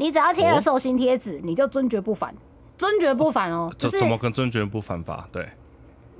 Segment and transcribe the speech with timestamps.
[0.00, 2.34] 你只要贴了哦寿星贴纸，你就尊爵不凡，
[2.78, 3.70] 尊爵不凡哦。
[3.76, 5.28] 就是这怎么跟尊爵不犯法？
[5.30, 5.46] 对，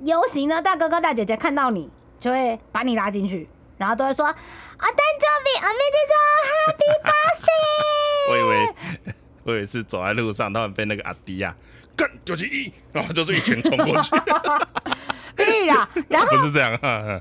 [0.03, 1.89] 游行呢，大哥哥大姐姐看到你
[2.19, 4.35] 就会把你拉进去，然后都会说啊，
[4.77, 8.29] 诞生日おめでとう，Happy Birthday。
[8.29, 8.69] 我 以为
[9.45, 11.55] 我以为是走在路上，他们被那个阿迪亚
[11.97, 14.11] 干九七一， 然后就是一拳冲过去，
[15.35, 17.17] 对啦，然后不是这样啊。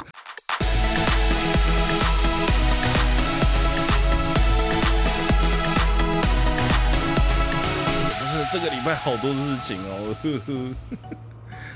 [8.53, 10.75] 这个礼拜好多事情哦，呵 呵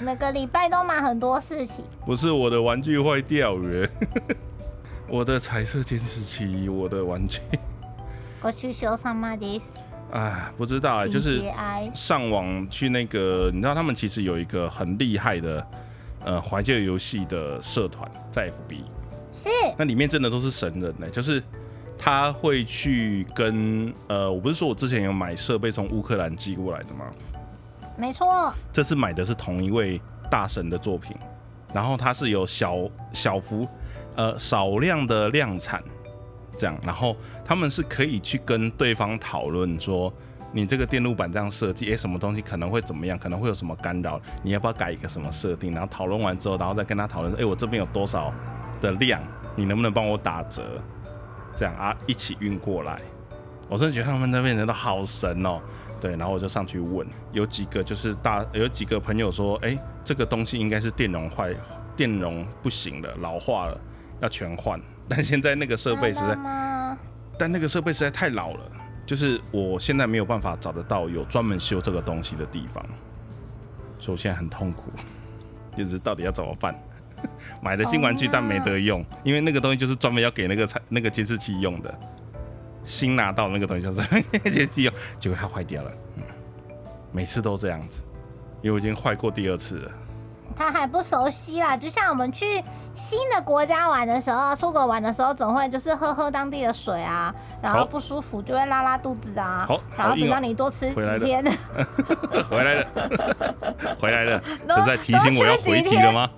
[0.01, 1.85] 每个礼拜都忙很多事情。
[2.05, 3.89] 不是我的玩具坏掉了，
[5.09, 7.41] 我的彩色监视器，我的玩具，
[8.43, 9.63] 我去修什么的？
[10.13, 11.43] 哎，不知道哎，就是。
[11.95, 15.67] 上网去那个，你知道他们其实有一个很厉害的
[16.25, 18.79] 呃怀旧游戏的社团在 FB，
[19.33, 19.49] 是
[19.79, 21.41] 那里面真的都是神人呢、就是
[21.99, 27.07] 他会去跟呃，我不是说我之前有买设备从乌克兰寄过来的吗？
[27.97, 31.17] 没错，这次买的是同一位大神的作品，
[31.73, 32.77] 然后它是有小
[33.13, 33.67] 小幅
[34.17, 35.83] 呃少量的量产，
[36.59, 40.13] 这样，然后他们是可以去跟对方讨论说，
[40.53, 45.73] 你这个电路板这样设计，诶，什么东西可能会怎么样，可能会有什么干扰，你要不要改一个什么设定？
[45.73, 48.35] 然后讨论完之后，然后再跟他讨论说，诶，我这边有多少
[48.81, 49.23] 的量，
[49.55, 50.63] 你能不能帮我打折？
[51.55, 53.01] 这样啊，一起运过来。
[53.69, 55.61] 我真的觉得他们那边人都好神哦。
[56.01, 61.55] 对，然后我就上去问，有几个就是大，有几个朋友说，哎、这个东西应该是电容坏，
[61.97, 63.81] 电容不行了，老化了，
[64.21, 64.79] 要全换。
[65.09, 66.99] 但现在那个设备实在？
[67.39, 68.61] 但那个设备实在太老了，
[69.07, 72.85] 就是我现在没有办法找得到有专门修这个东西的地方，
[73.99, 74.93] 所以我现在很痛苦，
[75.75, 76.79] 就是到底要怎么办？
[77.61, 81.93] 买的新玩具但没得用，因为那个东西就是专门要给那个才那个监视器用的。
[82.85, 84.03] 新拿到那个东西就是
[84.43, 85.91] 监视器用，结果它坏掉了。
[86.17, 86.23] 嗯，
[87.13, 88.03] 每次都这样子，
[88.61, 89.91] 因为我已经坏过第二次了。
[90.57, 92.63] 他还不熟悉啦，就像我们去
[92.95, 101.43] 新的国家玩的时候，出国玩的时候，总会就是喝喝当地的水啊，然后不舒服就会拉拉肚子啊，好然后等到你多吃回来了几天，
[102.49, 102.87] 回来了，
[103.99, 106.31] 回来了， 都是在提醒我要回题了吗？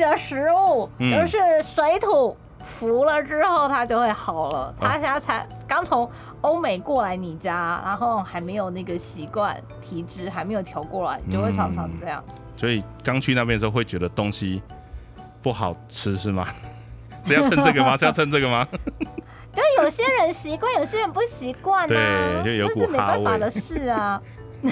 [0.00, 4.74] 的食物、嗯就是水土服了之后，它就会好了。
[4.78, 6.08] 哦他现在才刚从
[6.42, 12.22] 欧美过来你家，然后还没有那个习惯，体质还没有调过来，就会常常这样。
[12.56, 14.62] 所以刚去那边的时候会觉得东西
[15.42, 16.46] 不好吃是吗？
[17.24, 17.96] 是要蹭这个吗？
[17.98, 18.66] 是要蹭这个吗？
[19.54, 24.20] 就有些人习惯，有些人不习惯啊，对就有股这是没办法的事啊。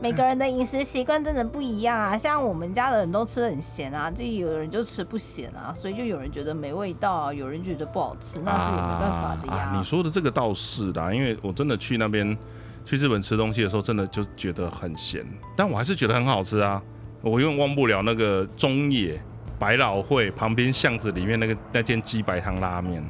[0.00, 9.72] 每个人的饮食习惯真的不一样啊，像我们家的人都吃得很咸啊，就有人就吃不咸啊，所以就有人觉得没味道，有人觉得不好吃，那是也没办法的呀。
[9.74, 12.36] 你说的这个倒是啦，因为我真的去那边
[12.84, 15.24] 去日本吃东西的时候，真的就觉得很咸，
[15.56, 16.82] 但我还是觉得很好吃啊。
[17.22, 19.18] 我永远忘不了那个中野
[19.58, 23.02] 百老汇旁边巷子里面那个那间鸡白汤拉面，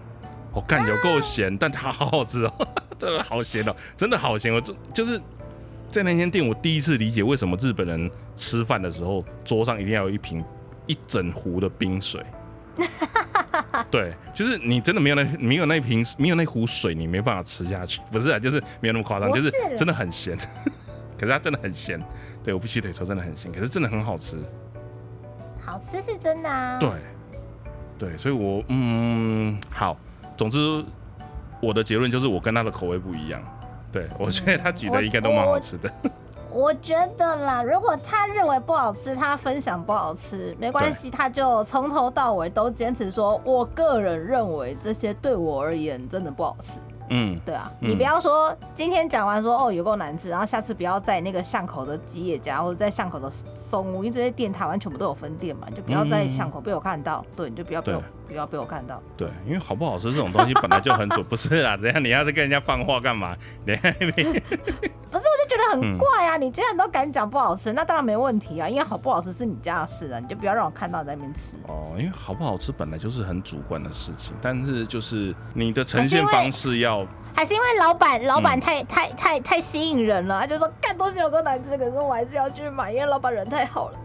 [0.52, 2.52] 我、干有够咸，但它好好吃哦，
[2.96, 4.54] 真的好咸哦，真的好咸。
[4.54, 5.20] 我就就是
[5.94, 10.44] 在那间店，我第一次理解为什么日本人吃饭的时候桌上一定要有一瓶
[10.88, 12.20] 一整壶的冰水。
[13.92, 18.00] 对，就是你真的没有那没有那瓶没有那壶水，你没办法吃下去。
[18.10, 20.36] 不是啊，就是没有那么夸张，就是是真的很咸。
[21.16, 22.02] 可是它真的很咸，
[22.42, 24.36] 对我必须得说真的很咸，可是真的很好吃。
[25.64, 26.76] 好吃是真的啊。
[26.80, 26.90] 对，
[27.96, 29.96] 对，所以我嗯好，
[30.36, 30.84] 总之
[31.62, 33.40] 我的结论就是我跟他的口味不一样。
[33.94, 35.88] 对我觉得他举的应该都蛮好吃的。
[36.50, 46.80] 我觉得啦，如果他认为不好吃，他分享不好吃，没关系，他就从头到尾都坚持说，我个人认为这些对我而言真的不好吃。
[47.10, 59.00] 嗯，对啊，嗯你不要说今天讲完说哦有够难吃，然后下次不要在那个巷口的吉野家或者在巷口的松屋，因为这些店台湾全部都有分店嘛，你就不要在巷口被我看到，对，你就不要被我不要被我看到。
[59.16, 61.76] 对，因为好不好吃这种东西本来就很准，不是啊？
[61.76, 63.36] 等一下你要是跟人家放话干嘛？
[63.66, 63.94] 等下
[65.14, 66.36] 不是，我就觉得很怪啊！
[66.36, 71.56] 你既然都敢讲不好吃，那当然没问题啊，因为好不好吃是你家的事啊，你就不要让我看到你在那边吃。
[71.68, 83.98] 哦，因为好不好吃本来就是很主观的事情，但是就是你的呈现方式要还是因为老板老板嗯太、太太太吸引人了，他就说干东西有多难吃，可是我还是要去买，因为老板人太好了。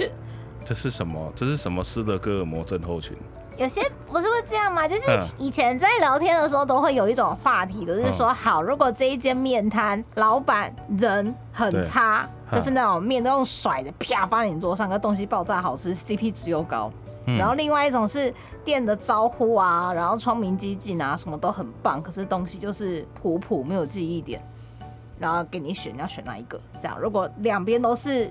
[0.66, 1.32] 这是什么？
[1.34, 3.16] 这是什么斯德哥尔摩症候群？
[3.56, 4.86] 有些不是会这样吗？
[4.86, 16.92] 就是嗯以前在聊天的时候都会有一种话题，就是说，好，如果这一间面摊老板人很差，就是那种面都用甩的，啪放在你桌上，跟东西爆炸好吃，CP 值又高，
[17.26, 17.38] 嗯。
[17.38, 18.32] 然后另外一种是
[18.64, 24.42] 店的招呼啊，然后窗明几净啊，什么都很棒，可是东西就是普普没有记忆点，
[25.18, 26.60] 然后给你选，你要选哪一个？
[26.80, 28.30] 这样，如果两边都是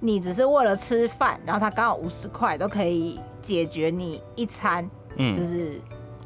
[0.00, 4.84] 你只是为了吃饭，然后他刚好五十块都可以解决你一餐，
[5.16, 5.80] 嗯就嗯，是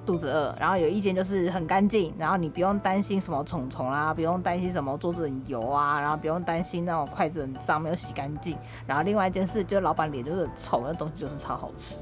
[0.06, 8.56] 肚子饿，然后有一间就是很干净，然后你不用担心什么虫虫啦，不用担心什么桌子很油啊，然后不用担心那种筷子很脏没有洗干净，
[8.87, 11.96] 然后另外一件事就是老板脸就是很丑，那东西就是超好吃。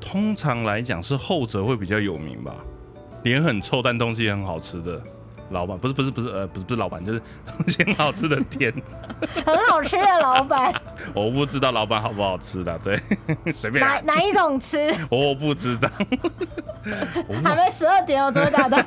[0.00, 2.54] 通常来讲是后者会比较有名吧，
[3.24, 5.02] 脸很臭但东西很好吃的
[5.50, 7.20] 老板， 不是不是不是呃不是不是老板，就是
[7.84, 8.72] 很好吃的店。
[9.46, 10.72] 很好吃的老板，
[11.14, 12.98] 我不知道老板好不好吃的，对，
[13.52, 14.92] 随便哪，哪一种吃？
[15.10, 15.88] 我不知道。
[17.42, 18.84] 还没十二点我，真的假的？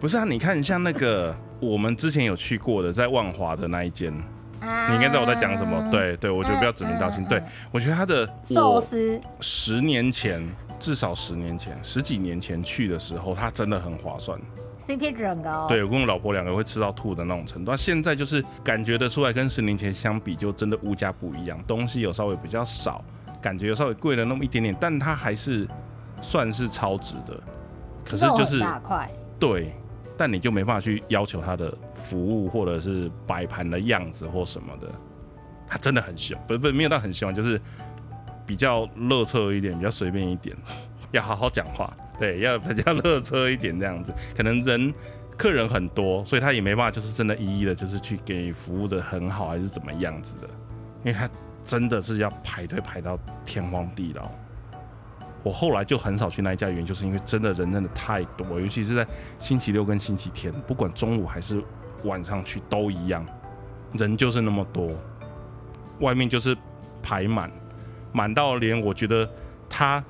[0.00, 4.12] 不是啊，你看像那个我们之前有去过的，在万华的那一间，
[4.60, 5.88] 你应该知道我在讲什么。
[5.90, 7.24] 对对，我觉得不要指名道姓。
[7.26, 10.46] 对，我觉得他的寿司十年前，
[10.80, 14.38] 至少十年前、十几年前去的时候，它真的很划算。
[14.86, 15.66] CP 值很高。
[15.66, 17.70] 对我跟我老婆两个会吃到吐的那种程度。
[17.70, 23.04] 那现在就是感觉得出来，跟十年前相比，就真的物价不一样，东西有稍微比较少，
[23.40, 25.66] 感觉有稍微贵了那么一点点，但它还是
[26.20, 27.40] 算是超值的。
[28.04, 29.10] 可是就是大块，
[29.40, 29.74] 对，
[30.16, 34.88] 但你就没办法去要求它的服务或者是摆盘的样子或什么的。
[35.66, 37.58] 它真的很凶，不不没有到很凶，就是
[38.46, 40.54] 比较乐车一点，比较随便一点，
[41.10, 44.12] 要好好讲话，对，要比较乐车一点这样子。
[44.36, 44.94] 可能人
[45.36, 50.48] 客人很多，所以他也没办法就是真的一一的，就是去给服务的很好，还是怎么样子的，
[51.02, 51.28] 因为他
[51.64, 54.30] 真的是要排队排到天荒地老。
[55.42, 59.06] 我后来就很少去那一家，原因就是因为真的人真的太多，尤其是在
[59.38, 61.62] 星期六跟星期天，不管中午还是
[62.04, 63.26] 晚上去都一样，
[63.92, 64.90] 人就是那么多，
[66.00, 66.56] 外面就是
[67.02, 67.50] 排满，
[68.10, 69.28] 满到连我觉得
[69.68, 70.02] 他，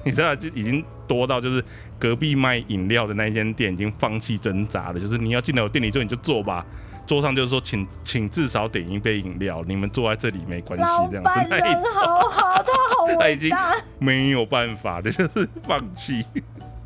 [0.04, 1.62] 你知道就已经多到就是
[1.98, 6.64] 隔壁卖饮料的那一间店已经放弃挣扎了，就是你要进来我店里做你就做吧。
[7.06, 11.82] 桌上就是说，请请至少点一杯饮料，你们坐在这里没关系，这样子那一种。
[11.92, 13.50] 好好，他好 他已经。
[13.98, 16.24] 没有办法的，就是放弃，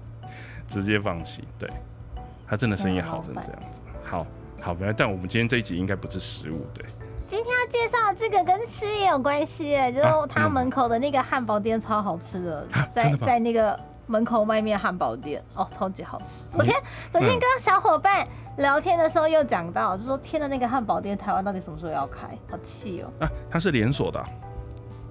[0.66, 1.44] 直接放弃。
[1.58, 1.69] 对，
[2.49, 3.81] 他真的生意好成这样子。
[4.02, 4.26] 好
[4.62, 6.87] 好，但我们今天这一集应该不是食物，对，
[7.34, 13.76] 今天要介绍的这个跟吃也有关系耶，就是啊他门口的那个汉堡店超好吃的，在在那个
[14.06, 16.48] 门口外面汉堡店哦，超级好吃。
[16.50, 18.25] 昨天嗯昨天跟小伙伴
[18.58, 22.28] 聊天的时候又讲到，就说天的那个汉堡店台湾到底什么时候要开？
[22.48, 23.10] 好气哦。
[23.19, 24.28] 啊，它是连锁的啊、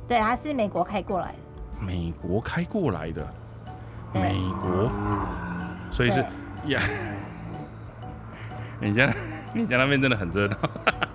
[0.07, 3.27] 对，它是美国开过来的，美国开过来的，
[4.13, 4.89] 美国，
[5.91, 6.21] 所以是
[6.67, 6.81] 呀，
[8.79, 9.13] 你家
[9.53, 11.07] 你家那边真的很热闹，对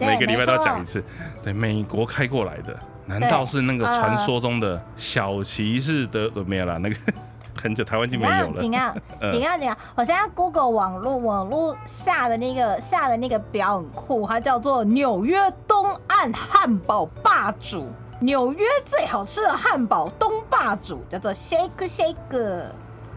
[0.00, 1.02] 每个礼拜都要讲一次。
[1.42, 6.30] 对，美国开过来的，难道是那个传说中的小骑士的？
[6.34, 6.96] 呃没有啦，那个
[7.60, 8.60] 很久台湾已经没有了。
[8.60, 8.94] 怎样？
[9.20, 9.58] 嗯怎样？
[9.58, 9.76] 怎样？
[9.94, 17.86] 我现在 Google 网络网络下的那个下的那个表很酷，它叫做纽约东岸汉堡霸主，
[18.20, 22.64] 纽约最好吃的汉堡东霸主，叫做 Shake Shake。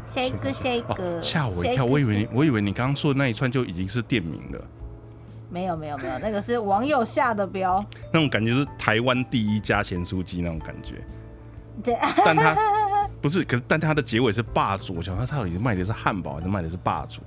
[0.09, 4.61] Shake 哦 Shake，吓我一跳我以为你我以为你刚刚说的那一串就已经是店名了，
[5.49, 7.83] 没有没有没有，那个是网友下的标。
[8.13, 10.95] 那种感觉是台湾第一家咸酥鸡那种感觉。
[11.83, 12.55] 对，但它
[13.21, 17.21] 不是，可是但它的结尾是霸主，我想说它到底是卖的是汉堡还是卖的是霸主？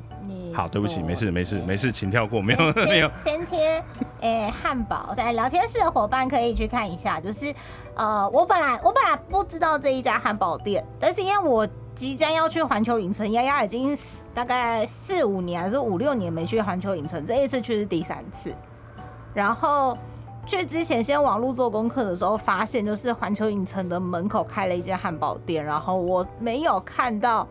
[0.53, 3.11] 好，对不起，多没事没事没事，请跳过，没有先没有。
[3.25, 3.83] 先贴
[4.21, 7.21] 诶汉堡，对，聊天室的伙伴可以去看一下。
[7.21, 7.55] 就是
[7.95, 11.67] 呃，我本来我本来不知道这一家汉堡店，但是因为我
[12.01, 13.95] 即将要去环球影城，丫丫已经
[14.33, 18.51] 大概四五年还是五六年没去环球影城，这一次去是第三次。
[19.35, 19.95] 然后
[20.47, 27.47] 去之前先网络做功课的时候，发现就是环球影城的门口开了一间汉堡店，然后我没有看到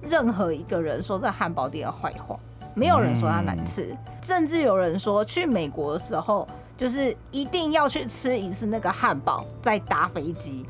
[0.00, 2.36] 任何一个人说这汉堡店的坏话，
[2.74, 10.66] 没有人说它难吃，甚至有人说去美国的时候，就是一定要去吃一次那个汉堡，再搭飞机。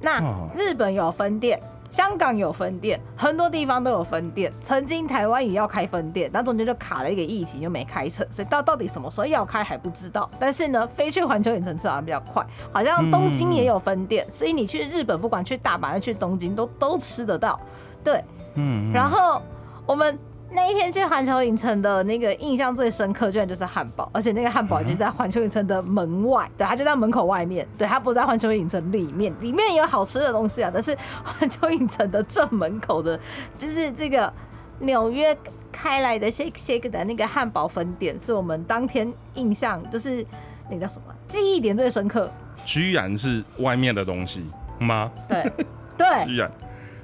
[0.00, 4.52] 那哦日本有分店，香港有分店，很多地方都有分店。
[4.60, 10.30] 曾经台湾也要开分店，但中间就卡了一个疫情，就没开成，所以到到底什么时候要开还不知道。
[10.38, 17.58] 但是呢，飞去环球影城吃好像比较快，好像东京也有分店，所以你去日本不管去大阪还是去东京都都吃得到。
[18.04, 18.22] 对，
[18.54, 19.40] 嗯，然后
[19.86, 20.18] 我们
[20.50, 33.18] 那一天去环球影城的那个印象最深刻，居然就是汉堡，而且那个汉堡已经在环球影城的门外， 对，它就在门口外面，对，它不在环球影城里面，里面也有好吃的东西啊，但是环球影城的正门口的，
[33.58, 34.32] 就是这个
[34.78, 35.36] 纽约
[35.70, 40.24] 开来的 Shake Shake 的那个汉堡粉店，是我们当天印象就是
[40.70, 42.30] 那个叫什么记忆点最深刻。
[42.64, 44.44] 居然是外面的东西，
[44.78, 45.10] 吗？
[45.28, 45.52] 对
[45.96, 46.50] 对，居然，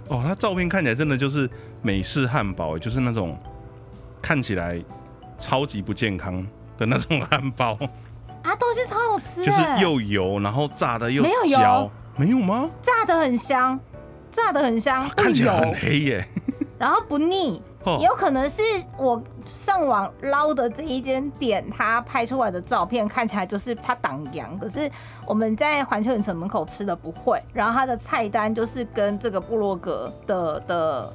[0.09, 1.49] 哦，它照片看起来真的就是
[1.85, 3.39] 美式汉堡，就是那种
[4.23, 4.83] 看起来
[5.39, 6.45] 超级不健康
[6.79, 7.73] 的那种汉堡，
[8.43, 12.71] 啊，东西超好吃，就是又油，然后炸的又没有油焦，没有吗？
[12.81, 13.79] 炸的很香，
[14.31, 16.27] 炸的很香，不 看起来很，黑耶。
[16.79, 17.63] 然后不腻。
[17.85, 18.63] 哦有可能是
[18.97, 24.91] 我上网捞的这一间店，它拍出来的照片看起来就是它挡阳，可是
[25.27, 27.39] 我们在环球影城门口吃的不会。
[27.53, 31.13] 然后它的菜单就是跟这个部落格的的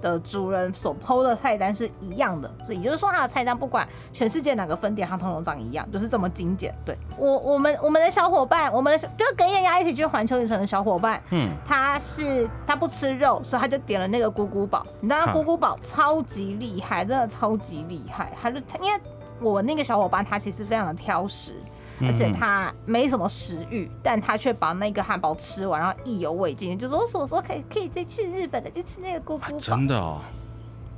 [0.00, 6.74] 的主人所 PO 的菜单是一样的，所以也就是说它的菜单不管全世界哪个分店，它通通长一样，就是这么精简。
[6.84, 14.86] 对我我们我们的小伙伴，我们的就跟燕丫一起去环球影城的小伙伴，嗯，他是他不吃肉，所以他就点了那个咕咕堡。
[15.00, 18.32] 你知道哈咕咕堡超级厉害，真的超级厉害。
[18.40, 19.00] 他就他因为
[19.40, 21.54] 我那个小伙伴他其实非常的挑食，
[22.00, 29.58] 而且他没什么食欲，但他却把那个汉堡吃完，然后意犹未尽，就说我什么时候可以可以再去日本的就吃那个咕咕堡。
[29.58, 30.20] 真的哦。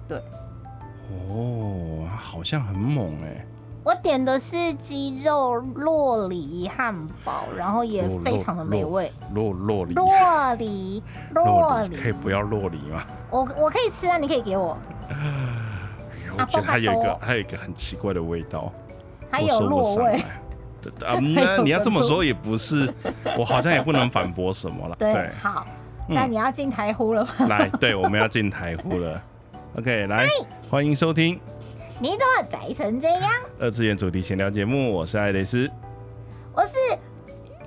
[0.06, 0.18] 对。
[1.28, 3.46] 哦，好像很猛哎。
[3.82, 9.10] 我点的是鸡肉洛梨汉堡，然后也非常的美味。
[9.32, 11.02] 洛洛里，洛梨，
[11.32, 13.02] 洛梨，可以不要洛里吗？
[13.30, 14.76] 我我可以吃啊，你可以给我。
[16.36, 18.70] 我觉得它有一个波它有一个很奇怪的味道，
[19.30, 20.22] 还有我说不落味。
[20.82, 20.98] 上来。
[20.98, 21.18] 对啊，
[21.56, 22.92] 那你要这么说也不是，
[23.38, 24.96] 我好像也不能反驳什么了。
[24.98, 25.66] 对，好，
[26.08, 27.30] 那嗯你要进台呼了吗？
[27.48, 29.22] 来，对，我们要进台呼了。
[29.78, 30.26] OK，来，
[30.68, 31.38] 欢迎收听
[32.00, 33.30] 你怎么宅成这样？
[33.60, 35.70] 二次元主题闲聊节目，我是爱蕾丝。
[36.52, 36.74] 我是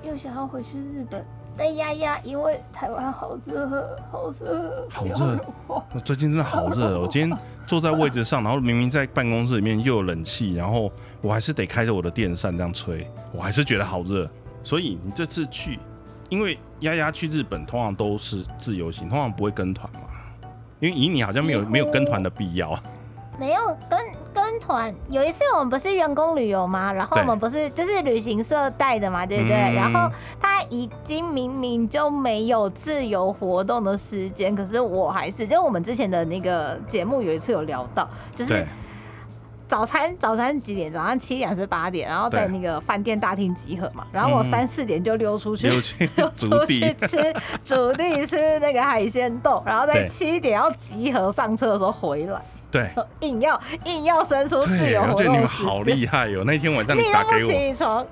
[0.02, 1.24] 又想要回去日本
[1.56, 14.30] 的丫丫，因为台湾好热，好热，好热我最近真的好热哦，我今天坐在位置上，然后明明在办公室里面又有冷气，然后我还是得开着我的电扇这样吹，我还是觉得好热。
[14.62, 15.78] 所以你这次去，
[16.28, 20.00] 因为丫丫去日本通常都是自由行，通常不会跟团嘛，
[20.80, 22.78] 因为以你好像没有没有跟团的必要。
[23.38, 23.98] 没有跟
[24.32, 24.94] 跟团。
[25.08, 26.92] 有一次我们不是员工旅游吗？
[26.92, 29.56] 然后我们不是就是旅行社带的嘛，对不对？
[29.56, 30.10] 嗯然后
[30.40, 38.64] 他已经明明就没有自由活动的时间，可是我还是，就我们之前的那个节目有一次有聊到，就是
[39.66, 40.92] 早餐早餐几点？
[40.92, 42.08] 早上七点还是八点？
[42.08, 44.06] 然后在那个饭店大厅集合嘛。
[44.12, 45.80] 然后我嗯三四点就溜出去，溜
[46.36, 52.40] 出去地，吃竹地吃那个海鲜冻，然后在对七点要集合上车的时候回来，
[52.74, 52.90] 对
[53.20, 56.42] 硬要硬要伸出自对，由活我觉得你们好厉害哦！
[56.44, 58.04] 那天晚上你打给我，起床。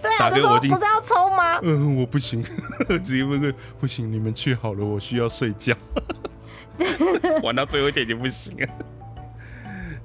[0.00, 1.58] 对啊，就说打给我不是要抽吗？
[1.62, 2.40] 嗯，我不行，
[3.02, 5.74] 直接问个不行，你们去好了，我需要睡觉。
[7.42, 8.68] 玩到最后一点就不行了，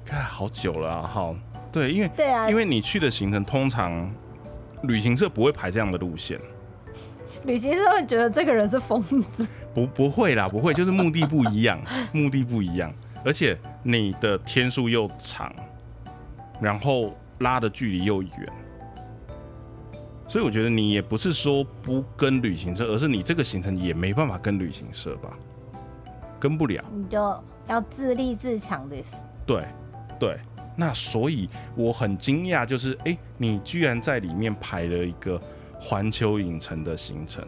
[0.04, 1.36] 看好久了啊，好，
[1.70, 4.12] 对，因为对啊，因为你去的行程通常
[4.82, 6.40] 旅行社不会排这样的路线，
[7.44, 9.46] 旅行社会觉得这个人是疯子。
[9.72, 11.80] 不不会啦，不会，就是目的不一样，
[12.10, 12.92] 目的不一样，
[13.24, 15.54] 而且你的天数又长，
[16.60, 18.52] 然后拉的距离又远。
[20.28, 25.36] 所以我觉得你也不是说不跟旅行社，而是你这个行程也没办法跟旅行社吧，
[26.40, 26.82] 跟不了。
[26.90, 28.96] 你就要自立自强的。
[29.46, 29.64] 对，
[30.18, 30.38] 对。
[30.74, 35.38] 那所以我很惊讶，就是哎、诶你居然在里面排了一个
[35.78, 37.46] 环球影城的行程，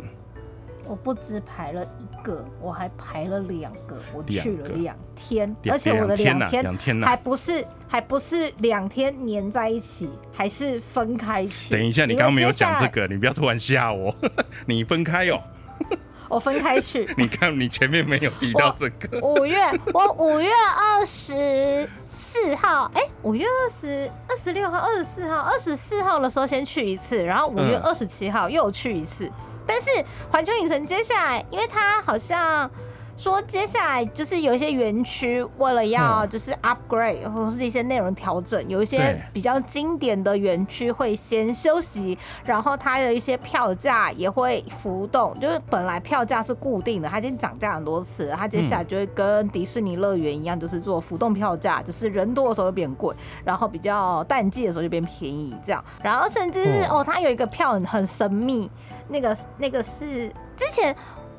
[0.86, 11.70] 我不止排了一个，我还排了两个，我去了两天，而且我的两天、两天两天呐、还不是还不是两天粘在一起，还是分开去。
[11.70, 14.14] 等一下，你刚刚没有讲这，个，你不要突然吓我。
[14.66, 15.40] 你分开哦，
[16.28, 17.08] 我分开去。
[17.16, 19.56] 你看你前面没有提到这个，五月，
[19.92, 29.30] 我五月二十四号，哎、五月二十二十六号、二十四号、二十四号的时候先去一次，然后五月嗯二十七号又去一次。
[29.66, 29.90] 但是
[30.30, 32.70] 环球影城接下来，因为它好像
[33.16, 36.28] 说接下来就是有一些园区为了要嗯。
[36.34, 58.70] 就是 upgrade 或者是一些内容调整，有一些比较经典的园区会先休息，然后它的一些票价也会浮动，就是本来票价是固定的，它已经涨价很多次，它接下来就会跟迪士尼乐园一样，就是做浮动票价，就是人多的时候就变贵，然后比较淡季的时候就变便宜这样，然后甚至是哦哦，它有一个票很很神秘，
[59.08, 60.94] 那个那个是之前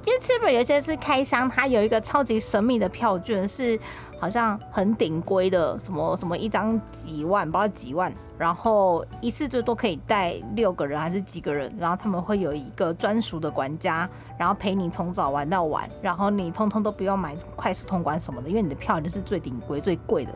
[0.06, 3.80] YouTube 有些是开箱，它有一个超级神秘的票券是。
[4.18, 14.10] 好像很顶规的，什么什么一张几万，不知道几万，然后一次最多可以带六个人还是几个人，然后他们会有一个专属的管家，
[14.40, 20.32] 然后陪你从早玩到晚，然后你通通都不用买快速通关什么的，因为你的票就是最顶规、最贵的、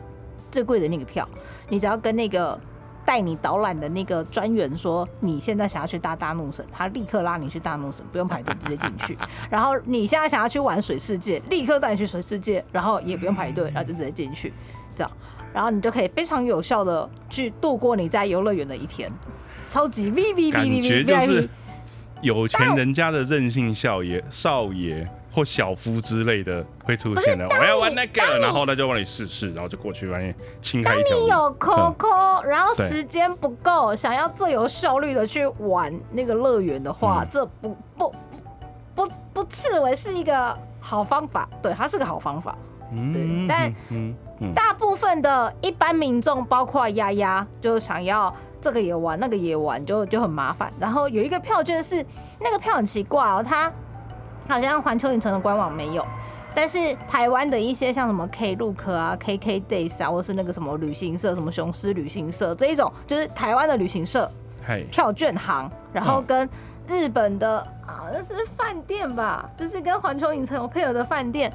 [0.52, 1.26] 最贵的那个票，
[1.70, 2.60] 你只要跟那个
[3.10, 9.18] 带你导览的那个专员说你现在想要去搭大怒神，他立刻拉你去大怒神，不用排队直接进去。
[9.50, 14.52] 然后你现在想要去玩水世界，立刻带你去水世界，然后也不用排队，然后就直接进去，
[14.94, 15.10] 这样，
[15.52, 19.10] 然后你就可以非常有效的去度过你在游乐园的一天，
[19.66, 21.48] 超级 V V V 感 V 觉 V 就 V 是
[22.22, 27.46] 有钱人家的任性少爷、少爷或小夫之类的会出现的。
[27.48, 31.22] 我要玩那个，然后他就帮你试试，然后就过去帮你清开一条路。
[31.22, 38.14] 你有嗯 COCO，然后对时间不够，想要最有效率的去玩那个乐园的话，嗯这不不
[38.94, 39.12] 不不
[39.44, 41.48] 不视为是一个好方法。
[41.62, 42.56] 对，它是个好方法。
[42.92, 50.72] 嗯对但嗯嗯大部分的一般民众，包括丫丫，就想要这个也玩，那个也玩，就就很麻烦。
[50.80, 52.04] 然后有一个票券是
[52.40, 53.72] 那个票很奇怪哦，它
[54.50, 56.04] 好像环球影城的官网没有，
[56.54, 64.30] 但是台湾的一些像什么 Klook 啊、KK Days 啊，或是那个什么旅行社、什么雄狮旅行社这一种，就是台湾的旅行社
[64.62, 66.24] 嗨，票券行，然后嗯。
[66.26, 66.48] 跟
[66.88, 71.52] 日本的啊，那是饭店吧，就是跟环球影城有配合的饭店，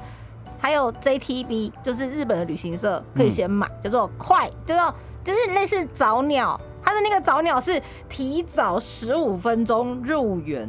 [0.58, 10.66] 还有 JTB，就是日本的旅行社可以先买，叫做快，叫做就是类似早鸟，它的那个早鸟是提早十五分钟入园，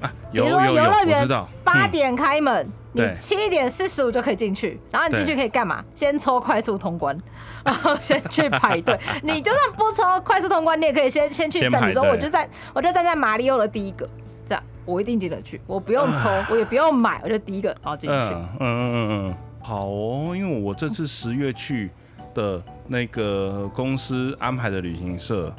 [0.00, 1.28] 啊，比如说有有有，游乐园
[1.64, 2.68] 八点开门。
[2.92, 5.84] 你七点四十五就可以进去，然后你进去可以干嘛？
[5.94, 7.16] 先抽快速通关，
[7.64, 8.98] 然后先去排队。
[9.22, 14.10] 你就算不抽快速通关，你也可以先先去站，先排比如说我就站，我就站在马里奥的第一个，
[14.44, 18.16] 这样我一定进得去，我不用抽，我也不用买，我就第一个然后进去。
[18.16, 21.90] 嗯嗯嗯嗯嗯，好哦，因为我这次十月去
[22.34, 25.54] 的那个公司安排的旅行社，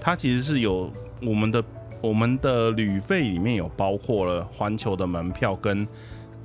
[0.00, 0.90] 它其实是有
[1.24, 1.62] 我们的
[2.02, 5.86] 我们的旅费里面有包括了环球的门票跟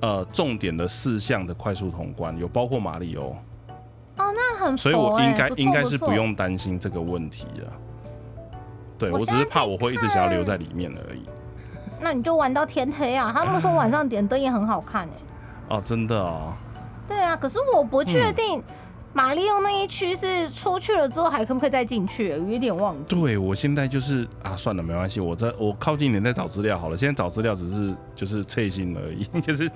[0.01, 3.35] 呃重点的四项的快速通关，有包括马里欧，
[4.17, 7.63] 哦，那很佛所以我应该应该是不用担心这个问题的。
[8.99, 11.23] 对我我只是怕我会一直想要留在里面而已。
[11.99, 13.31] 那你就玩到天黑啊！
[13.35, 15.11] 他们说 晚上点灯也很好看哎、
[15.69, 16.53] 哦，真的哦，
[17.07, 18.61] 对啊，可是我不确定
[19.17, 23.15] 马里奥那一区是出去了之后还可不可以再进去，有点忘记。
[23.15, 26.95] 对我现在就是啊，算了，没关系，我在我靠近一点再找资料好了。
[26.95, 29.67] 现在找资料只是就是测心而已， 就是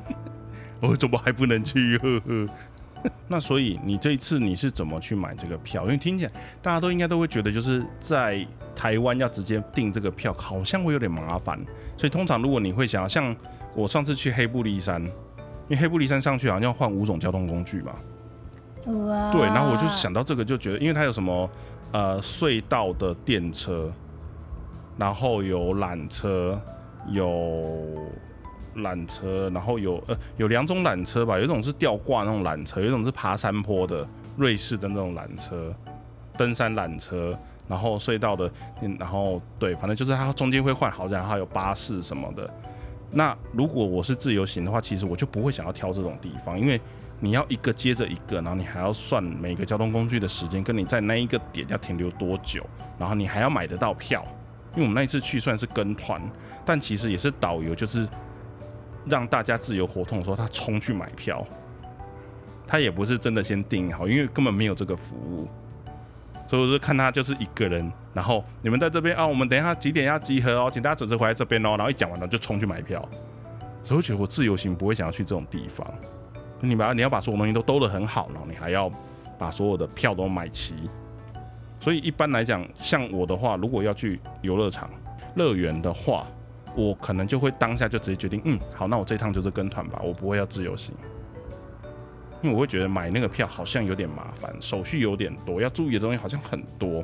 [0.79, 1.97] 我怎么还不能去？
[1.97, 2.47] 呵呵。
[3.27, 5.85] 那所以你这一次你是怎么去买这个票？
[5.85, 11.59] 因为听起来大家都应该都会觉得，就是在台湾要直接订这个票，好像会有点麻烦。
[11.97, 13.35] 所以通常如果你会想要像
[13.73, 17.95] 我上次去黑布利山，因为黑布利山上去好像要换五种交通工具嘛，
[18.83, 21.49] 对，然后我就想到这个，就觉得，因为它有什么
[21.91, 23.91] 呃隧道的电车，
[24.97, 26.59] 然后有缆车，
[27.09, 27.97] 有
[28.77, 35.73] 缆车，然后有呃有两种缆车吧，有一种是吊挂那种缆车，有一种是爬山坡的瑞士的那种缆车，
[36.37, 38.49] 登山缆车，然后隧道的，
[38.97, 42.49] 然后对，反正就是它中间会换好，然后还有巴士什么的。
[43.13, 46.79] 那如果我是自由行的话，其实我就不会想要挑这种地方，因为
[47.23, 52.65] 你要一个接着一个，然后你还要算每个交通工具的时间，跟你在那一个点要停留多久，
[52.97, 54.25] 然后你还要买得到票。
[54.73, 56.19] 因为我们那一次去算是跟团，
[56.65, 58.07] 但其实也是导游，就是
[59.05, 61.45] 让大家自由活动的时候，他冲去买票，
[62.65, 65.47] 他也不是真的先订好，因为根本没有这个服务。
[66.47, 71.75] 所以我就看他就是一个人，然后你们在这边啊，我们等一下几点要集合哦，请大家准时回来这边哦。
[71.77, 73.07] 然后一讲完了就冲去买票，
[73.83, 75.85] 所以我觉得我自由行不会想要去这种地方。
[76.61, 78.91] 你把你要把所有东西都兜得很好，然后你还要
[79.37, 80.75] 把所有的票都买齐。
[81.79, 84.89] 所以一般来讲，像我的话，如果要去游乐场、
[85.35, 86.27] 乐园的话，
[86.75, 90.93] 我可能就会当下就直接决定，嗯，好，那我这趟就是跟团吧，我不会要自由行。
[92.43, 97.03] 因为我会觉得买那个票好像有点麻烦，手续有点多，要注意的东西好像很多。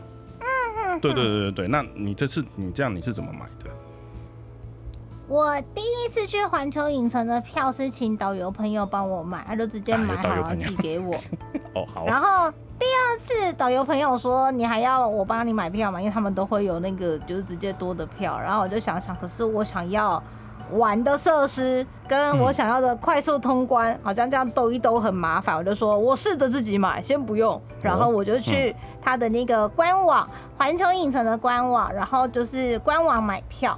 [1.01, 3.69] 对对对对对，那你这次你这样你是怎么买的？
[5.27, 11.13] 我第一次去环球影城的票是请导游朋友帮我买，他就直接买好寄给我。
[11.75, 18.39] 哦，好，然后第二次导游朋友说你还要我帮你买票嘛，因为他们都会有那个就是直接多的票。
[18.39, 20.23] 然后我就想想，可是我想要
[20.71, 25.57] 玩的设施跟我想要的快速通关，好像这样兜一兜很麻烦。
[25.57, 27.61] 我就说我试着自己买，先不用。
[27.81, 30.25] 然后我就去他的那个官网，
[30.57, 33.77] 环球影城的官网，然后就是官网买票。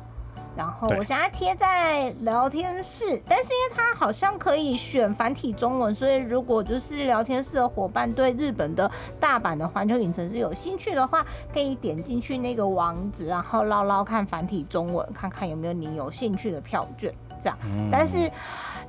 [0.60, 8.91] 然后我现在贴在聊天室，但是因为它好像可以选繁体中文，所以如果就是聊天室的伙伴对日本的
[9.22, 17.10] 大阪的环球影城是有兴趣的话，可以点进去那个网址，然后捞捞看繁体中文，看看有没有你有兴趣的票券。
[17.41, 17.58] 这样，
[17.89, 18.30] 但是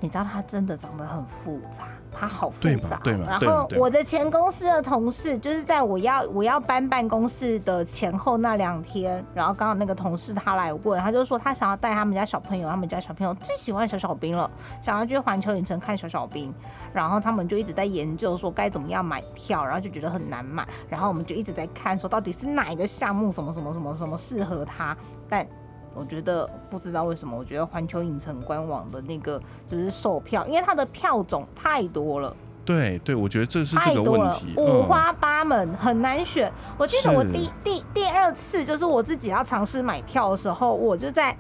[0.01, 3.01] 你知道它真的长得很复杂，它好复杂。
[3.05, 14.51] 然后我的前公司的同事，就是在我要我要搬办公室的前后那两天，然后刚好那个同事他来问，他就说他想要带他们家小朋友，他们家小朋友最喜欢小小兵了，
[14.83, 16.53] 想要去环球影城看小小兵，
[16.93, 24.97] 然后他们就一直在研究说该怎么样买票，然后就觉得很难买，然后我们就一直在看说到底是哪一个项目什么什么什么什么适合他，
[25.29, 25.47] 但
[25.95, 34.65] 我觉得不知道为什么，我觉得环球影城官网的那个就是售票，因为它的票种太多了，对对，我觉得这是这个太多了问题，，嗯。
[34.65, 36.51] 五花八门，很难选。
[36.79, 41.37] 我记得我第第第二次就是我自己要尝试买票的时候，我就在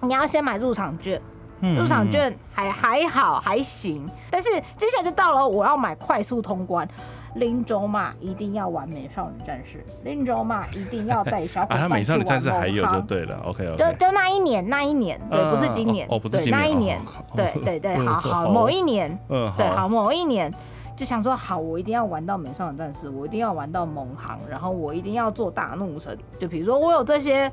[0.00, 1.20] 你要先买入场券，
[1.60, 1.76] 嗯。
[1.76, 6.88] 入场券还还好还行，但是接下来就到了我要买快速通关。
[7.36, 9.84] 林州嘛，一定要玩美少女战士。
[10.04, 20.52] 林州嘛，一定要带小 伙啊，他美少女战士还有就对了，OK 就 OK，就那一年，那一年，对，嗯不是今年，哦哦不是对，今年哦那一年好，对对 对，好好，某一年，嗯对，好，好，某一年
[20.96, 26.16] 就想说，好，我一定要玩到美少女战士，我一定要玩到猛航，然后我一定要做大怒神。
[26.38, 27.52] 就比如说，我有这些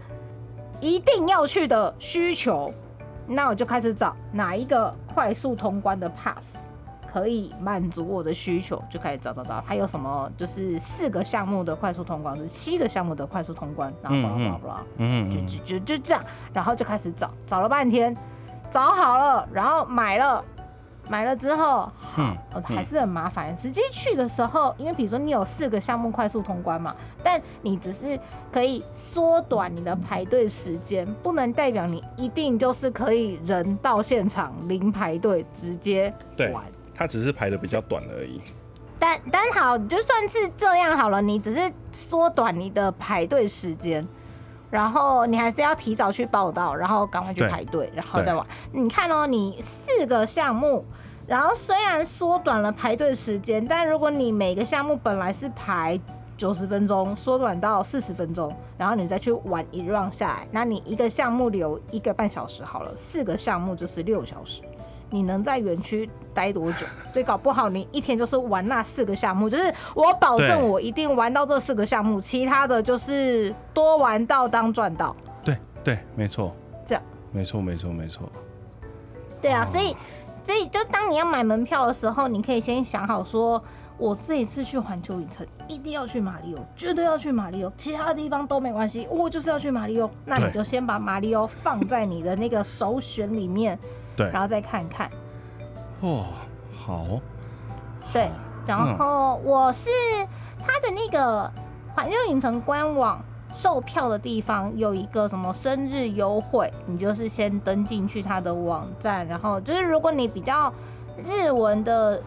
[0.80, 2.74] 一定要去的需求，
[3.28, 6.56] 那我就开始找哪一个快速通关的 pass
[7.13, 14.84] 可以满足我的需求，就开始找找找，它有什么就是四个项目的快速通关，是七个项目的快速通关，然后巴拉巴拉巴拉。
[14.97, 18.17] 嗯嗯就就就就这样，然后就开始找，找了半天，
[18.71, 20.43] 找好了，然后买了，
[21.08, 23.56] 买了之后，嗯呃还是很麻烦。
[23.56, 28.19] 实际去的时候，因为比如说你有四个项目快速通关嘛，但你只是
[28.52, 36.63] 可以缩短你的排队时间，不能代表你一定就是可以人到现场零排队直接对玩。
[36.96, 38.42] 他只是排的比较短而已，
[39.00, 44.08] 但但好，就算是这样好了，你只是缩短你的排队时间，
[44.70, 48.46] 然后你还是要提早去报道，然后赶快去排队，然后再玩。
[48.72, 50.86] 你看哦，你四个项目，
[51.26, 56.00] 然后虽然缩短了排队时间，但如果你每个项目本来是排
[56.38, 64.62] 九十分钟，缩短到四十分钟，然后你再去玩一 round 下来，那你一个项目留一个半小时好了，四个项目就是六小时。
[65.10, 66.86] 你能在园区待多久？
[67.12, 75.15] 所以搞不好你一天就是玩那四个项目，就是我保证我一定玩到这四个项目，其他的就是多玩到当赚到。
[75.43, 78.30] 对对，没错，这样，没错没错没错，
[79.41, 79.96] 对啊，哦所以
[80.43, 83.63] 所以就当你要买门票的时候，你可以先想好说。
[83.96, 90.10] 我这一次去环球影城，一定要去马里奥，绝对要去马里奥，其他的地方都没关系，我就是要去马里奥。
[90.26, 93.78] 那你就先把马里奥放在你的那个首选里面，
[94.15, 95.10] 对，然后再看看。
[96.04, 96.26] 哇，
[96.78, 97.06] 好，
[98.13, 98.30] 对，
[98.68, 99.89] 然后我是
[100.62, 101.52] 它的那个
[101.96, 103.20] 环球影城官网
[103.52, 110.72] 售票的地方有一个什么生日优惠，你就是先登进去它的网站，然后就是如果你比较
[111.26, 112.22] 日文的。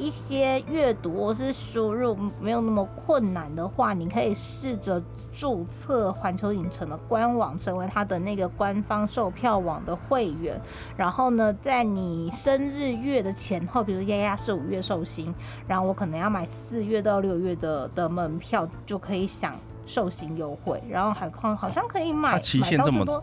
[0.00, 10.58] 一些阅读或是输入没有那么困难的话，你可以试着注册环球影城的官网，成为它的那个官方售票网的会员。
[10.96, 15.34] 然后呢，在你生日月的前后，比如丫丫是五月寿星，
[15.68, 20.82] 然后我可能要买四月到六月的的门票，就可以享寿星优惠。
[20.88, 23.22] 然后海况好像可以买，它期限这么多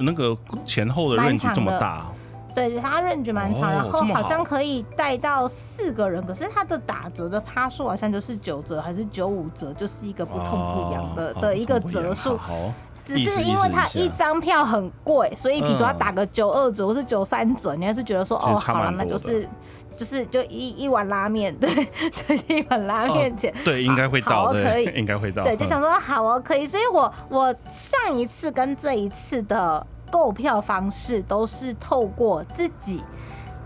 [0.00, 0.36] 那个
[0.66, 2.10] 前后的蛮 range 这么大，
[2.54, 4.28] 对，它 range 蛮长，哦然后这么好。
[4.28, 12.36] 像可以带到四个人，可是它的打折的趴数好像就是九折还是九五折，就是一个不痛不痒的、哦的一个折数。
[12.36, 12.72] 好，
[13.04, 19.48] 只意思是因为它一下张票很贵，所以比如说打个九二折或是九三折，你还是觉得说其实哦，好了，那就是
[19.96, 21.68] 就是就一一碗拉面， 对，
[22.10, 23.52] 就是一碗拉面钱。
[23.64, 24.86] 对，应该会好到，可以。
[24.86, 25.68] 对，应该会到，对，就嗯。
[25.68, 26.66] 想说好哦，可以。
[26.66, 33.02] 所以我我上一次跟这一次的购票方式都是透过自己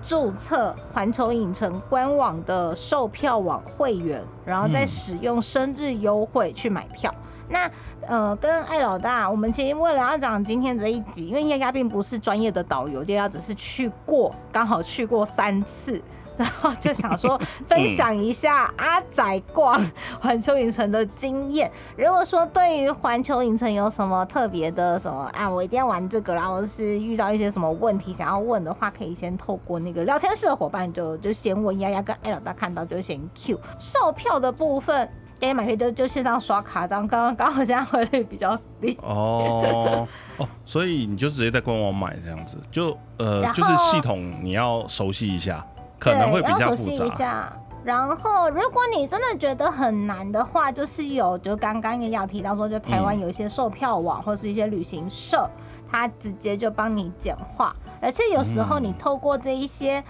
[0.01, 7.13] 注册环球影城官网的售票网会员，然后再嗯使用生日优惠去买票。
[7.49, 7.69] 那
[8.07, 16.01] 呃，跟艾老大，我们其实为了要讲今天这一集，因为丫丫并不是专业的导游，丫丫只是去过，刚好去过三次。
[16.37, 19.81] 然后就想说分享一下阿仔逛
[20.21, 21.71] 环球影城的经验。
[21.97, 35.09] 如果说对于环球影城有什么特别的什么啊，我一定要玩这个然后是遇到一些什么问题想要问的话，可以先透过那个聊天室的伙伴就就先问丫丫跟艾老大看到就先 Q 售票的部分。
[35.39, 38.99] 给买票就就线上刷卡，这样刚刚刚好现在汇率比较低。
[39.03, 45.63] 哦哦，所以你就直接在官网买这样子，就呃就是系统你要熟悉一下，
[45.99, 47.17] 可能会比对要熟悉一较复杂。
[47.17, 47.53] 下。
[47.85, 55.49] 然后，如果你真的觉得很难的话，就是有，就刚刚也要提到说，就台湾嗯有一些售票网或是一些旅行社，
[55.89, 57.77] 它直接就帮你简化。
[58.01, 60.03] 而且有时候你透过这一些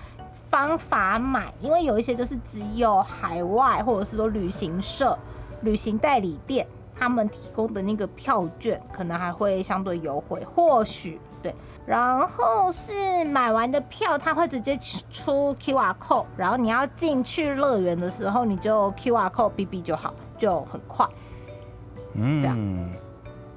[0.48, 5.16] 方法买，因为有一些就是只有海外或者是说旅行社、
[5.60, 6.66] 旅行代理店
[6.98, 11.25] 他们提供的那个票券，可能还会相对优惠，或许对。
[11.86, 14.76] 然后是买完的票，他会直接
[15.10, 21.06] 出 QR code，然后你要进去乐园的时候，你就 QR code B B 就好，就很快。
[22.14, 22.56] 嗯，这样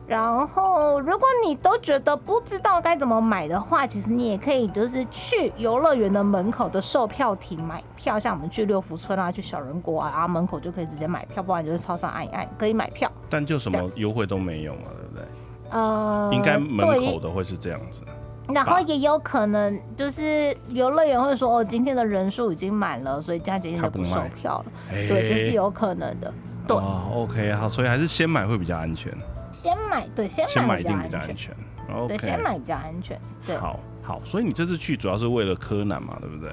[0.06, 13.12] 然后，如果你都觉得不知道该怎么买的话，其实你也可以就是去游乐园的门口的售票亭买票，像我们去六福村啊、去小人国啊，然后门口就可以直接买票，不然就是超商按一按可以买票。
[13.30, 15.26] 但就什么优惠都没有嘛，对不对？
[15.70, 18.02] 呃，应该门口的会是这样子。
[18.54, 24.66] 然后也有可能就是游乐园会说哦，今天的人数已经满了，所以加今天就不售票了。
[24.92, 26.34] 哎对，这是有可能的。
[26.68, 29.12] 对，哦，OK，好，所以还是先买会比较安全，
[29.52, 31.36] 先买，对，先先买一定比较安全。
[31.36, 32.08] 比较安全。
[32.08, 33.20] 对，先买比较安全。
[33.46, 36.52] 对，好好，所以你这次去主要是为了柯南嘛，对不对？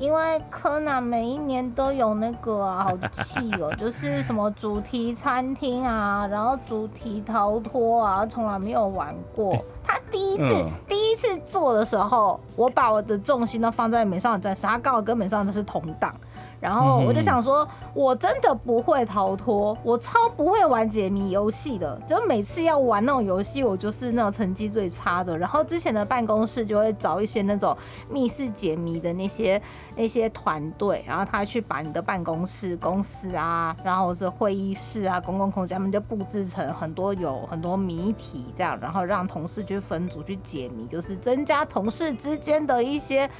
[0.00, 9.54] 因为柯南每一年都有那个啊，好气哦， 就是什么主题餐厅啊，然后主题逃脱啊，从来没有玩过。
[9.84, 16.14] 他第一次、嗯第一次做的时候，我把我的重心都放在美少女战士，他刚好跟美少女战士同档。
[16.60, 21.98] 然后我就想说，我真的不会逃脱，我超不会玩解谜游戏的。
[22.06, 25.36] 就每次要玩那种游戏，我就是那种成绩最差的。
[25.36, 27.74] 然后之前的办公室就会找一些那种
[28.10, 29.60] 密室解谜的那些
[29.96, 43.30] 那些团队，然后他去把你的办公室、公司啊，然后是会议室啊、公共空间，他们就布置成很多有很多谜题这样，然后让同事去分组去解谜，就是增加同事之间的一些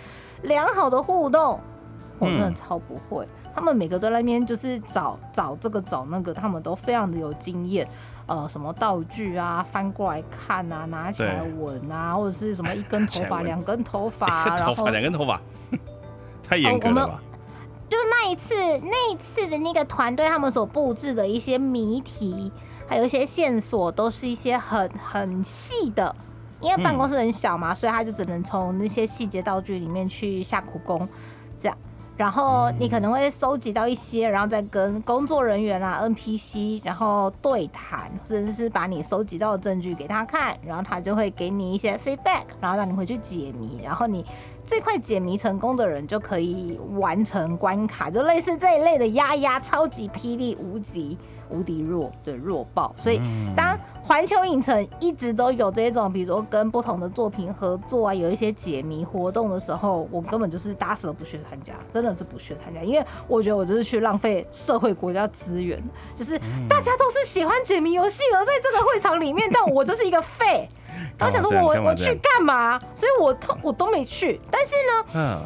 [0.43, 1.61] 良好的互动。
[2.21, 7.89] 我真的嗯超不会，他们每个都在那边就是找找这个找那个，他们都非常的有经验。
[8.27, 14.45] 呃，什么道具啊，翻过来看啊，拿起来闻啊，或者是什么一根头发、两根头 发
[14.91, 15.41] 两根头发，
[16.49, 17.21] 太严格了吧？
[17.89, 18.55] 就那一次，
[18.85, 22.53] 那一次的那个团队他们所布置的一些谜题，
[22.87, 26.15] 还有一些线索，都是一些很很细的。
[26.61, 31.09] 因为办公室很小嘛，所以他就只能从那些细节道具里面去下苦功，
[31.59, 31.77] 这样。
[32.21, 44.23] 然后你可能会收集到一些，然后再跟工作人员啊、NPC，然后对谈，甚至是把你收集到的证据给他看，然后他就会给你一些 feedback，然后让你回去解谜，然后你
[44.67, 51.17] 最快解谜成功的人就可以完成关卡，就类似这一类的压压超级霹雳无极。
[51.51, 52.95] 无敌弱的弱爆。
[52.97, 53.21] 所以
[53.57, 65.81] 当环球影城一直都有这种，比如说跟不同的作品合作啊，有一些解谜活动的时候，我根本就是打死都不去参加，真的是不去参加，因为我觉得我就是去浪费社会国家资源，
[66.17, 70.69] 就是大家都是喜欢解谜游戏，而在这个会场里面，但我就是一个废。
[71.17, 72.79] 然后想说我我去干嘛？
[72.97, 74.41] 所以我都我都没去。
[74.51, 75.41] 但是呢，嗯，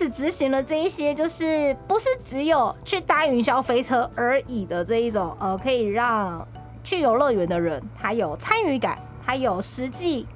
[0.00, 6.46] 始执行了这一些，就是不是只有去搭云霄飞车而已的这一种，呃，可以让
[6.82, 10.26] 去游乐园的人他有参与感，他有实际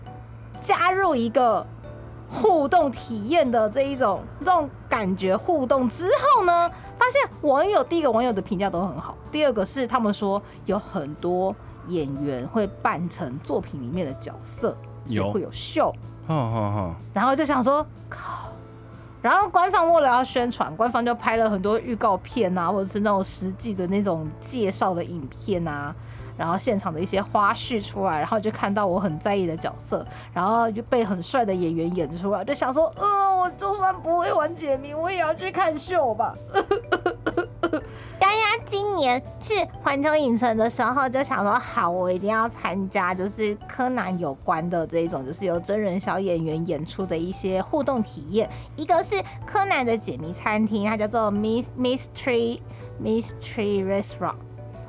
[0.60, 1.66] 加入一个
[2.28, 11.56] 互动体验的这一种这种感觉互动之后呢，发现网友第一个网友的评价都很好，第二个是他们说有很多
[11.88, 15.90] 演员会扮成作品里面的角色，有会有秀。
[17.14, 18.50] 然后就想说，靠。
[19.24, 25.96] 然后官方为了要宣传，官方就拍了很多预告片啊，或者是那种实际的那种介绍的影片啊，
[26.36, 36.34] 然后现场的一些花絮出来，然后就看到我很在意的角色，然后就被很帅的演员演出来，就想说，呃，我就算不会玩解谜，我也要去看秀吧。
[38.64, 48.48] 今年去环球影城的时候就想说，好，我一定要参加，就是柯南有关的这一种，就是由真人小演员演出的一些互动体验。
[48.76, 52.60] 一个是柯南的解谜餐厅，它叫做 Miss Mystery
[53.02, 54.36] Mystery Restaurant。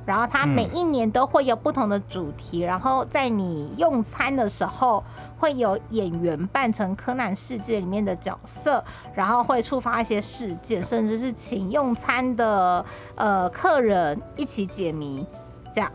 [0.06, 5.04] 然后它每一年都会有不同的主题，然后在你用餐的时候，
[5.38, 15.26] 会有演员扮成柯南世界里面的角色，然后会触发一些事件，甚至是请用餐的呃客人一起解谜，
[15.74, 15.92] 这样，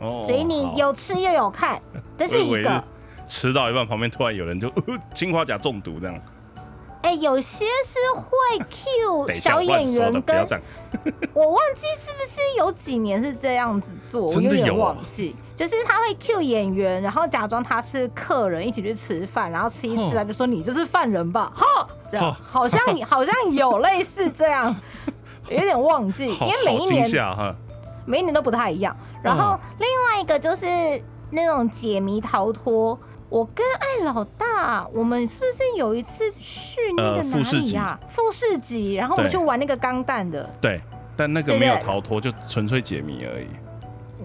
[0.00, 1.80] 哦，所以你有吃又有看，
[2.18, 2.84] 这是一个。
[3.26, 6.20] 吃到一半，旁边突然有人就呃 青花甲中毒这样，
[7.04, 10.46] 哎、有些是会 下小演员跟。
[11.34, 15.36] 我忘记是不是有几年是这样子做，我有点忘记。
[15.54, 24.74] 就是他会 cue 演员，然后假装他是客人，一起去吃饭，然后吃一吃，他就说你就是犯人吧，哈，这样哦好像 好像有类似这样，
[25.50, 27.54] 有点忘记，因为每一年哈，
[28.06, 28.96] 每一年都不太一样。
[29.22, 30.66] 然后另外一个就是
[31.30, 32.98] 那种解谜逃脱。
[33.34, 37.98] 我跟艾老大，我们是不是有一次去那个哪里啊？
[38.06, 40.48] 富士集，然后我们就玩那个钢弹的。
[40.60, 40.80] 对，
[41.16, 43.48] 但那个没有逃脱，就纯粹解谜而已。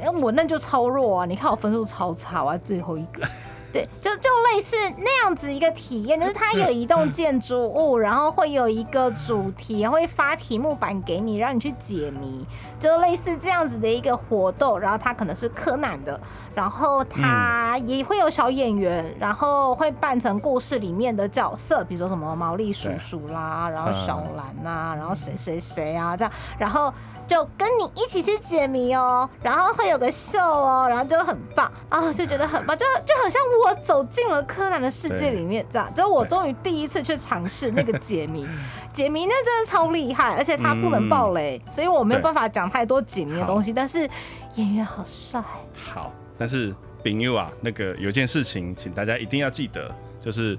[0.03, 1.25] 哎我那就超弱啊！
[1.25, 3.27] 你看我分数超差，我还最后一个。
[3.71, 12.45] 对，就就类似那样子一个体验，就是它有移动建筑物，然后会有一个主题，会发题目板给你，让你去解谜，
[12.79, 14.79] 就类似这样子的一个活动。
[14.79, 16.19] 然后它可能是柯南的，
[16.55, 26.91] 然后它也会有小演员，然后会扮成故事里面的角色，比如说什么毛利叔叔啦，然后小兰呐、然后谁谁谁啊这样，然后。
[27.29, 38.47] 就跟你一起去解谜哦，然后会有个秀哦，然后就很棒啊，就觉得很棒，就就好像我走进了柯南的世界里面，这样，就是我终于第一次去尝试那个解谜，
[38.91, 44.09] 解谜那真的超厉害，而且它不能爆雷，所以我没有办法讲太多解谜的东西，但是
[44.55, 45.39] 演员好帅，
[45.75, 50.57] 好，但是丙友啊，那个有件事情，请大家一定要记得，就是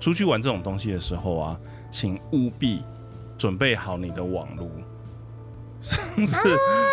[0.00, 1.60] 出去玩这种东西的时候啊，
[1.92, 2.82] 请务必
[3.36, 4.70] 准备好你的网路。
[5.88, 6.38] 上次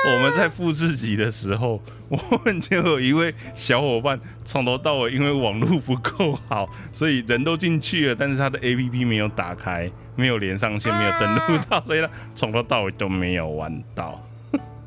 [0.05, 14.21] 我们在复制集的时候，我们就有一位小伙伴从头到尾因为网络不够好，所以人都进去了，但是他的 APP 没有打开，没有连上线，没有登录到，所以他从头到尾都没有玩到。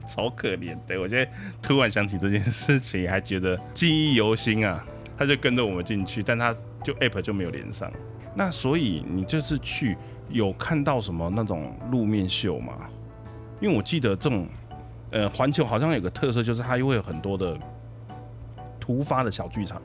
[0.08, 1.00] 超可怜的。
[1.00, 1.28] 我现在
[1.60, 4.84] 突然想起这件事情，还觉得记忆犹新啊。
[5.18, 7.90] 他就跟着我们进去，但他就 app 就没有连上。
[8.34, 9.96] 那所以你这次去
[10.28, 12.74] 有看到什么那种路面秀吗？
[13.60, 14.46] 因为我记得这种
[15.10, 17.56] 呃环球好像有个特色，就是它会有很多的
[18.78, 19.80] 突发的小剧场。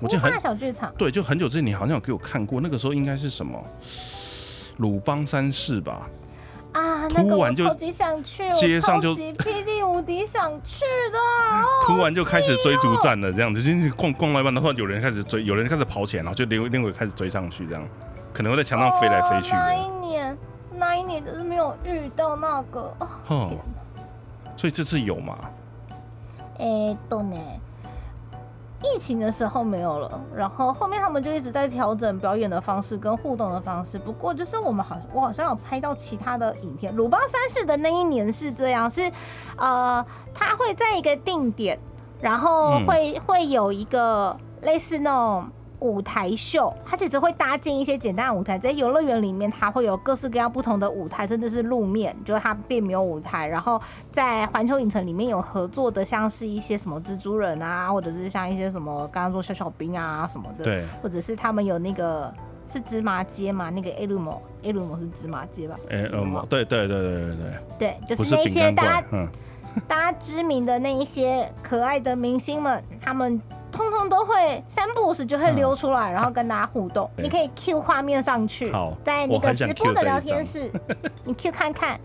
[0.00, 3.64] 我记得很小剧场，对，就很久之前你好像有给我看过，那个时候应该是什么
[4.78, 6.08] 鲁邦三世吧？
[6.72, 10.80] 啊，那个我突然就超级想去，街上就霹雳无敌想去
[11.12, 17.88] 的，哦 突然就开始追逐战了，这样子，就去逛逛到一半，突然有人开始追，有人开始跑起来，然后就另另外开始追上去，这样
[18.32, 19.94] 可能会在墙上飞来飞去哦那一。
[20.04, 20.36] 年，
[20.76, 23.60] 那一年就是没有遇到那个，哦哼天
[24.56, 25.38] 所以这次有吗？
[26.58, 27.36] 哎，对呢。
[28.86, 33.98] 疫情的时候没有了，然后后面他们就一直在调整表演的方式跟互动的方式。
[33.98, 36.94] 不过就是我们好，我好像有拍到其他的影片。
[36.94, 39.10] 鲁邦三世的那一年是这样，是
[39.56, 41.78] 呃，他会在一个定点，
[42.20, 45.48] 然后嗯会、会有一个类似那种
[45.84, 53.46] 舞台秀，它其实会搭建一些简单的舞台，在游乐园里面，它会有各式各样不同的舞台，甚至是路面，就是它并没有舞台。
[53.46, 53.78] 然后
[54.10, 62.32] 在环球影城里面有合作的，像是一些什么蜘蛛人啊，或者是像一些什么刚刚说小小兵啊什么的，对，或者是他们有那个
[62.66, 65.76] 是芝麻街嘛，那个 A 路某 A 路某是芝麻街吧？
[65.90, 69.28] 哎、有吗嗯，对对对对对对，对，就是那些大家，嗯，
[69.86, 73.38] 大家知名的那一些可爱的明星们，他们
[73.74, 77.10] 通通都会三不五时就会溜出来，然后跟大家互动。
[77.16, 80.70] 你可以 Q 画面上去，好在那个直播的聊天室，
[81.24, 81.98] 你 Q 看看。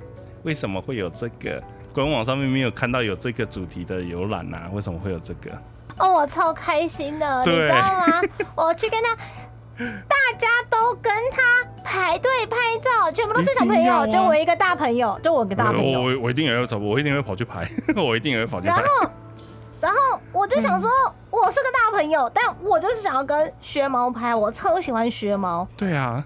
[0.43, 1.61] 为什么会有这个？
[1.93, 4.69] 官网上面没有看到有这个主题的游览啊？
[4.73, 5.51] 为什么会有这个？
[5.97, 8.21] 哦，我超开心的，你知道吗？
[8.55, 9.15] 我去跟他，
[10.07, 11.41] 大家都跟他
[11.83, 15.99] 排队拍照，全部都是小朋友， 就我一个大朋友，就我一个大朋友。
[15.99, 18.85] 我我我一定也会跑，我一定会跑去拍， 我一定也会跑去拍然。
[19.01, 19.09] 后，
[19.81, 20.89] 然后我就想说，
[21.29, 25.67] 我是个大朋友，但我就是想要跟学毛拍，我超喜欢学毛。
[25.77, 26.23] 对啊，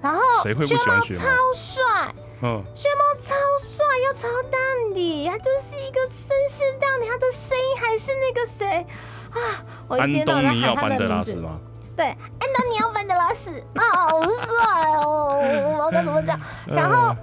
[0.00, 8.86] 然后谁会不喜欢学毛超帅，嗯，学猫超帅又超淡定，他就是一个绅士淡定，他的声音还是那个谁
[9.30, 11.08] 啊，我一安天到晚喊他的名字。
[11.08, 11.58] 拉斯吗？
[11.96, 12.16] 对，安
[12.54, 15.40] 东尼奥班德拉斯啊，好帅哦！
[15.78, 16.38] 我要该怎么讲？
[16.68, 17.16] 然后呃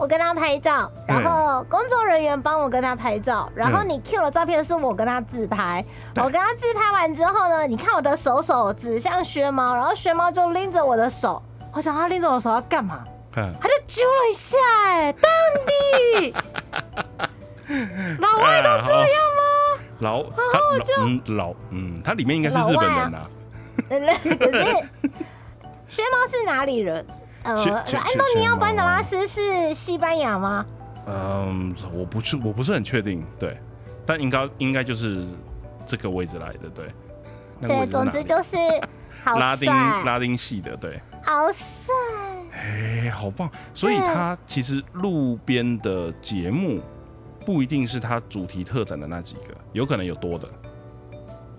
[0.00, 5.84] 我跟他拍照，然后工作人员帮我跟他拍照，然后嗯你 Q 的照片是我跟他自拍。
[6.14, 11.42] 对我跟他自拍完之后呢，你看我的手手指向薛猫，然后薛猫就拎着我的手，
[11.74, 13.04] 我想他拎着我的手要干嘛？
[13.30, 15.30] 看，他就揪了一下、哎，当
[15.66, 16.34] 地，
[18.18, 19.04] 老外都这样
[19.36, 19.42] 吗？
[20.00, 20.42] 老他
[20.98, 23.28] 老嗯老嗯，他里面应该是日本人啊。
[23.90, 23.98] 可
[24.50, 24.64] 是
[25.86, 27.06] 薛猫是哪里人？
[27.42, 30.64] 呃，安东尼奥班德拉斯是西班牙吗？
[31.06, 33.58] 嗯，我不是我不是很确定，对，
[34.04, 35.24] 但应该应该就是
[35.86, 36.86] 这个位置来的，对。
[37.62, 38.56] 对，总之就是
[39.22, 39.70] 好拉丁，
[40.04, 40.98] 拉丁系的，对。
[41.22, 41.94] 好帅。
[42.52, 43.50] 哎、好棒！
[43.74, 46.80] 所以他其实路边的节目
[47.44, 50.48] 不一定是他主题特展的那几个，有可能有多的。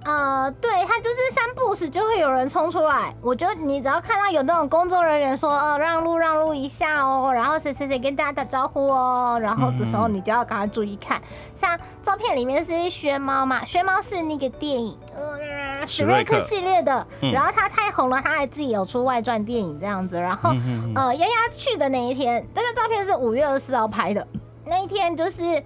[0.03, 11.21] 呃，对，他就是三步时就会有人冲出来，我就你只要看到有那种工作人员说，呃，让路让路一下哦，然后谁谁谁跟大家打招呼哦，然后的时候嗯你就要赶快注意看，
[11.53, 17.05] 像照片里面是薛猫嘛，薛猫是那个电影，呃，啊，史瑞克系列的。
[17.31, 20.19] 然后他太红了，他还自己有出外传电影这样子。
[20.19, 20.49] 然后
[20.95, 24.27] 呃，丫丫去的那一天，这个照片是五月二十四号拍的。
[24.65, 25.63] 那一天就是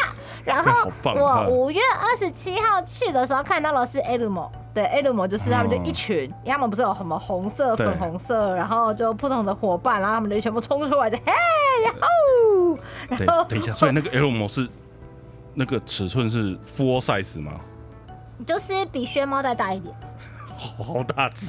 [0.44, 4.50] 然后我五月二十七号去的时候看到了是 Elmo。
[4.72, 11.34] 对，A 路模就是他们就一群，他们不是有什么红色、粉红色，然后就不同的伙伴，然后他们就全部冲出来，就嘿，
[11.84, 12.80] 然后，
[13.10, 14.70] 然后等一下，所以那个 L 模是
[15.56, 17.54] 那个尺寸是 full size 吗？
[18.46, 19.94] 就是比轩猫再大一点。
[20.56, 21.48] 好大只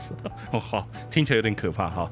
[0.50, 2.10] 哦，好，听起来有点可怕哈。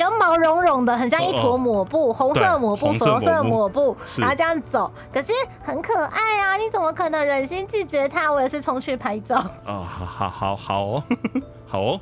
[0.00, 5.30] 就毛茸茸的，很像一坨抹布，红色抹布，粉红色抹布，然后这样走，可是
[5.62, 6.56] 很可爱啊！
[6.56, 8.32] 你怎么可能忍心拒绝他？
[8.32, 9.36] 我也是冲去拍照。
[9.66, 11.02] 哦，好好好好哦，
[11.68, 12.00] 好哦，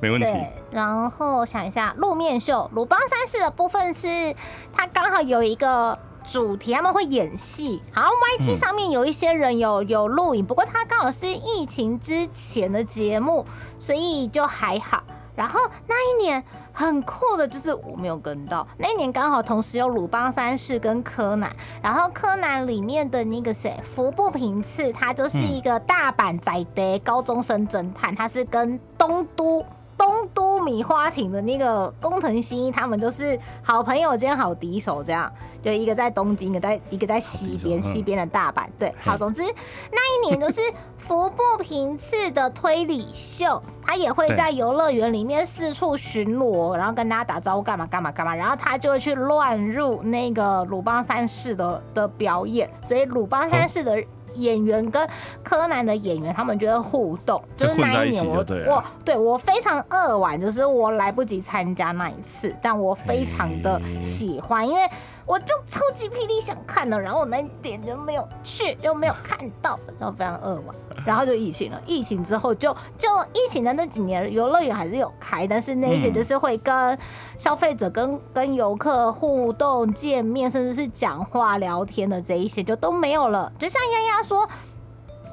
[0.00, 0.26] 没问题。
[0.72, 4.34] 然后想一下，路面秀鲁邦三世的部分是
[4.74, 5.96] 它刚好有一个。
[6.24, 13.44] 主题他们会演戏，然后 YT 上面有一些人有有录影，不过他刚好是疫情之前的节目，
[13.80, 15.02] 所以就还好。
[15.34, 21.50] 然后那一年很酷的就是我没有跟到，那一年刚好同时有鲁邦三世跟柯南，
[21.82, 29.64] 然后柯南里面的那个谁服部平次，他就是一个大阪在的高中生侦探，他是跟东都。
[29.94, 35.32] 东都米花町的那个工藤新一，他们都是好朋友兼好敌手，这样
[35.62, 38.64] 就一个在东京，一个在一个在西边，西边的大阪。
[38.78, 39.42] 对，好，总之
[39.90, 40.60] 那一年就是
[40.98, 54.02] 服部平次的推理秀，他也会在游乐园里面四处巡逻，然后跟大家打招呼，干嘛干嘛干嘛，然后他就会去乱入那个鲁邦三世的的表演，所以鲁邦三世的。
[54.36, 55.06] 演员跟
[55.42, 64.80] 柯南的演员，他们就会互动，就是那一年我我对我非常扼腕，就是我来不及参加那一次，但我非常的喜欢，因为。
[65.26, 70.76] 我就超级霹雳想看的，然后我那点就没有去，就没有看到，然后非常扼腕。
[71.04, 76.98] 然后就疫情了， 疫情之后就就疫情的那几年，游乐园还是有开，但是那些就是会跟
[77.38, 83.52] 消费者、跟跟游客互动、见面，甚至是讲话、聊天的这一些就都没有了。
[83.58, 84.48] 就像丫丫说，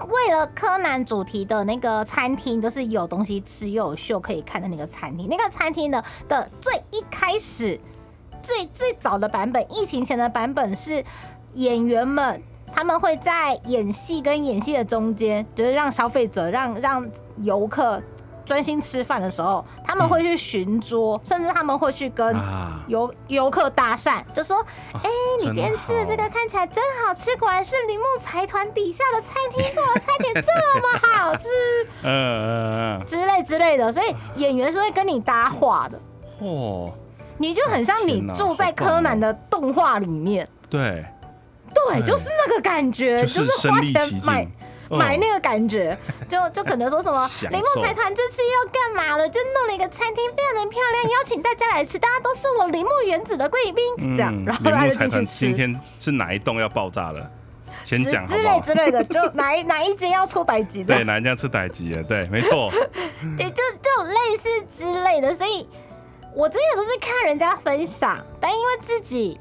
[0.08, 7.80] 为了柯南主题的那个餐厅，就是有东西吃又有秀可以看的那个餐厅，那个餐厅呢的最一开始。
[8.42, 11.04] 最最早的版本，疫情前的版本是
[11.54, 12.42] 演员们
[12.74, 17.10] 他们会在演戏跟演戏的中间，就是让消费者让让
[17.42, 18.02] 游客
[18.46, 22.36] 专心吃饭的时候，他们会去寻桌，甚至他们会去跟
[22.88, 24.64] 游游客搭讪，就说
[25.04, 25.10] ：“哎，
[25.40, 31.48] 你 今天吃的这个看起来真好吃，果然是铃木财团底下的餐厅做的菜点这么好吃，
[32.04, 36.00] 嗯之类之类的。”所以演员是会跟你搭话的。
[36.40, 36.92] 哦。
[37.40, 41.04] 你就很像你住在柯南的动画里面，对，
[41.74, 43.94] 对，就是那个感觉，就是花钱
[44.26, 44.46] 买
[44.90, 45.98] 买那个感觉，
[46.30, 55.46] 就就可能说什么 铃木财团这次要干嘛了，就弄了一个餐厅，非常的漂亮，邀请大家来吃，大家都是我铃木原子的贵宾，这样，然后大家就进去吃。
[55.46, 57.32] 今天是哪一栋要爆炸了？
[57.86, 60.84] 先讲之类之类的，就哪一 哪一间要出歹集？
[60.84, 62.04] 对，哪一间出歹机了？
[62.04, 62.70] 对，没错，
[63.38, 65.66] 对，就这种类似之类的，所以。
[66.40, 69.38] 我之前都是看人家分享，但因为自己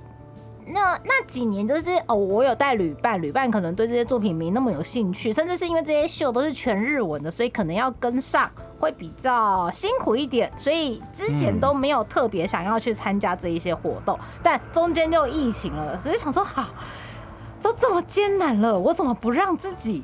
[0.66, 14.18] 那那几年就是哦，我有带旅伴，旅伴可能对这些作品没那么有兴趣，甚至是因为这些秀都是全日文的，所以可能要跟上会比较辛苦一点，所以之前都没有特别想要去参加这一些活动。
[14.42, 16.66] 但中间就疫情了，所以想说好，
[17.62, 20.02] 都这么艰难了，我怎么不让自己？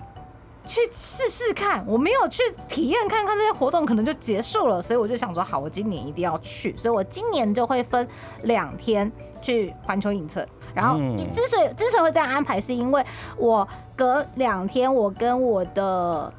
[0.66, 8.08] 去试试看，我没有去体验看看这些活动，可能就结束了，所以我就想说，好，我今年一定要去，所以我今年就会分
[8.42, 9.10] 两天
[9.42, 10.44] 去环球影城。
[10.74, 10.98] 然后，
[11.32, 13.04] 之所以之所以会这样安排，是因为
[13.36, 16.32] 我隔两天我跟我的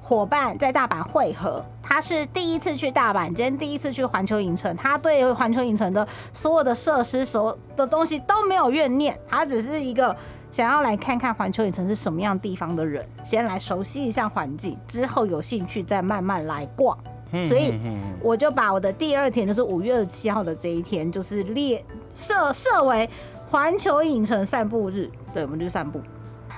[0.00, 10.16] 伙伴在大阪会合，他是第一次去大阪，今天第一次去环球影城，他对环球影城的所有的设施、所有的东西都没有怨念，他只是一个。
[10.56, 16.96] 想要来看看环球影城是什么样地方的人，先来熟悉一下环境，之后有兴趣再慢慢来逛。
[17.32, 17.74] 嗯所以
[18.22, 21.84] 我就把我的第二天，就是五月二十七号的这一天，就是列
[22.14, 23.06] 设设为
[23.50, 25.10] 环球影城散步日。
[25.34, 26.00] 对，我们就散步。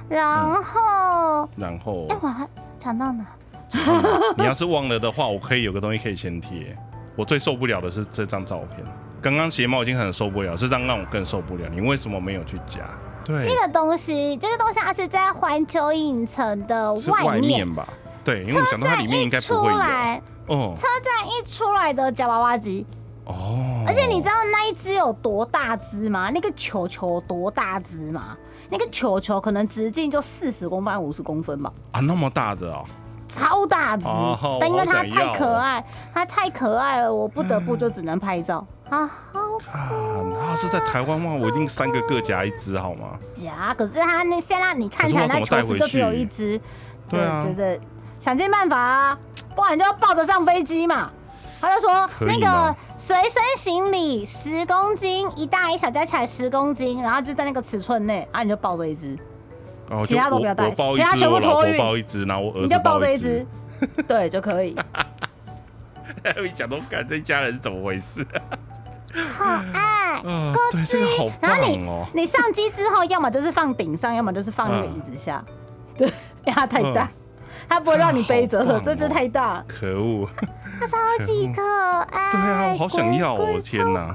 [0.09, 3.26] 然后，然后哎、我还讲到哪？
[4.36, 6.78] 你要是忘了的话，我可以有个东西可以先贴。
[7.16, 8.86] 我最受不了的是这张照片，
[9.20, 11.68] 刚刚睫毛已经很受不了，这张让我更受不了。
[11.68, 12.88] 你为什么没有去夹？
[13.29, 17.72] 对这，个东西，这个东西它是在环球影城的是外外面。
[17.74, 17.87] 吧？
[18.24, 22.87] 对，因为我想到它里面应该不车会来，哦车站一出来的夹娃娃机，
[23.26, 26.31] 哦，而且你知道那一只有多大只吗？
[26.31, 28.37] 那个球球多大只吗？
[28.70, 32.85] 那个球球可能直径就四十公分、五十公分吧，啊那么大的哦，
[33.29, 34.07] 超大只。
[34.07, 43.18] 哦但因为它太可爱，它太可爱了，我不得不就只能拍照啊，好啊，它是在台湾的话，我一定三个各夹一只好吗？
[43.35, 43.74] 夹。
[43.76, 46.61] 可是它那现在你看起来那球子就只有一只，
[47.09, 47.81] 对啊对对，
[48.18, 49.18] 想尽办法啊，
[49.55, 51.11] 不然就要抱着上飞机嘛。
[51.61, 59.18] 他就说那个随身行李十公斤，一大一小加起来十公斤，然后就在那个尺寸内，啊你就抱着一只，
[59.89, 63.47] 然后其他都不要带其他全部托运抱一只，然后我儿子你就抱着一一只。
[64.09, 64.76] 对就可以。
[66.36, 68.26] 我 一想都感这一家人是怎么回事？
[69.36, 70.20] 好爱。
[70.24, 72.07] 嗯，对，这个好然后棒哦。
[72.12, 75.45] 你上机之后，要么就是放顶上，要么就是放那个椅子下。
[75.97, 77.09] 对，因为它太大，
[77.68, 80.28] 它不会让你背着的，这只太大了，可恶！
[80.80, 81.62] 它超级可
[82.11, 82.32] 爱。
[82.32, 83.36] 对啊，我好想要哦！
[83.36, 84.12] 龟龟天哪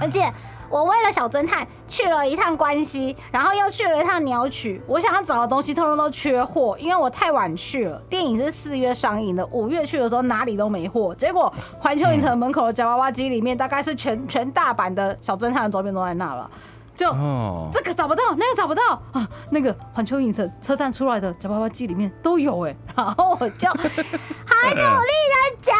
[0.00, 0.32] 而且
[0.70, 8.00] 我为了小侦探去了一趟关西，然后又去了一趟鸟取，我想要找的东西通通都缺货，因为我太晚去了。
[8.08, 11.14] 电影是四月上映的，五月去的时候哪里都没货。
[11.16, 16.48] 结果环球影城门口的夹娃娃机里面，大概是全全大阪的小侦探的周边都在那了，
[16.94, 17.08] 就。
[17.10, 19.28] 哦，这个找不到，那个找不到啊！
[19.50, 25.72] 那个环球影城车站出来的夹娃娃机里面都有哎，然后我就 很努力的夹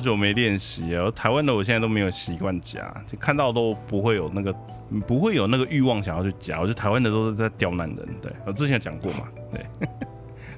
[0.00, 1.10] 久没练习了。
[1.12, 4.52] 台湾的我现在都没有习惯夹，就看到都不会有那个
[5.06, 6.58] 不会有那个欲望想要去夹。
[6.58, 8.08] 我觉得台湾的都是在刁难人。
[8.20, 9.88] 对我之前讲过嘛，对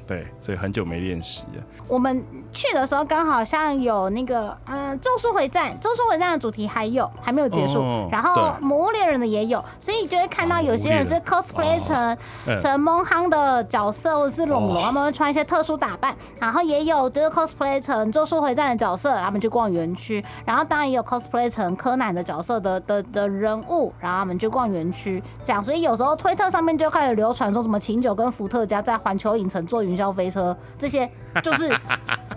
[0.06, 1.62] 对，所以很久没练习了。
[1.88, 2.22] 我们
[2.52, 12.60] 去的时候刚好像有那个嗯《咒术回战》，《咒术回战》的主题还有还没有结束，哦然后《魔物猎人》的也有，所以就会看到有些人是 cosplay 成、嗯。
[12.60, 31.08] 成蒙夯的角色，或者是龙龙，哦他们会穿一些特殊打扮，然后也有就是 cosplay 成《咒术回战》的角色，他们去逛园区，然后当然也有 cosplay 成柯南的角色的的的人物，然后他们去逛园区，这样，所以有时候推特上面就开始流传说什么琴酒跟伏特加在环球影城做云霄飞车，这些
[31.42, 31.68] 就是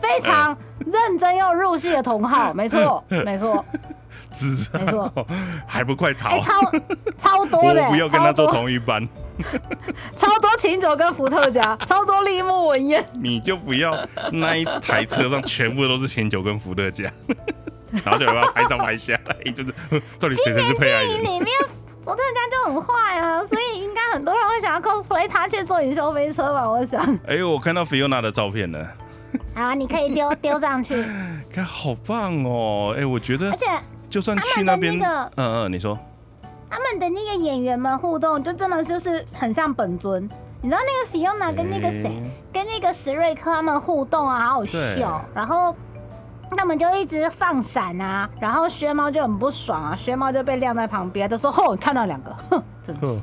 [0.01, 0.55] 非常
[0.85, 3.63] 认真又入戏的同好，没错，没错，
[4.73, 5.27] 没错，
[5.65, 6.37] 还不快逃！
[6.39, 6.71] 超
[7.17, 9.07] 超多的、不要跟他坐同一班，
[10.15, 13.97] 超多秦九跟伏特加，超多立木文彦，你就不要
[14.31, 17.09] 那一台车上全部都是前九跟伏特加，
[18.03, 19.73] 然后就把它拍照拍下来，就是
[20.19, 21.23] 到底谁才是配爱人？
[21.23, 21.47] 里面
[22.05, 26.69] 伏特加就很坏啊， 所以应该很多人会想要 cosplay 他去坐云霄飞车吧？
[26.69, 28.87] 我想，哎、我看到 Fiona 的照片了，
[29.55, 31.03] 啊，你可以丢丢上去，
[31.51, 32.95] 看好棒哦！
[32.97, 33.65] 哎、我觉得而且
[34.09, 35.97] 就算去那边，嗯嗯，你说
[36.69, 40.29] 他们的那个演员们互动，就真的就是很像本尊。
[40.61, 45.23] 你知道那个 Fiona 跟那个谁，哎跟那个史瑞克他们互动啊，好好笑。
[45.33, 45.75] 然后
[46.57, 53.21] 他们就一直放闪啊，然后薛猫就很不爽啊，薛猫就被晾在旁边，都说：“吼，你看到两个，哼，真是。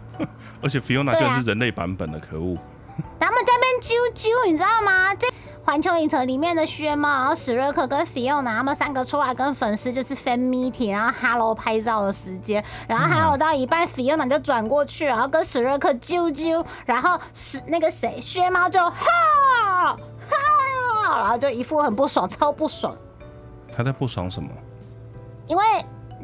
[0.63, 2.57] 而且 Fiona 就是人类版本的，可恶！
[3.19, 5.15] 他们在那边啾啾，你知道吗？
[5.15, 5.27] 这
[5.65, 19.97] 环球影城里面的薛猫，然后史瑞克跟 Fiona 他们三个出来跟粉丝就是 fan meeting，然后 Hello 拍照的时间，然后 Hello 到一半、f i o n a 就转过去，然后跟史瑞克啾啾，然后史那个谁薛猫就哈
[20.29, 22.95] 哈，然后就一副很不爽，超不爽，
[23.75, 24.49] 他在不爽什么？
[25.47, 25.65] 因为。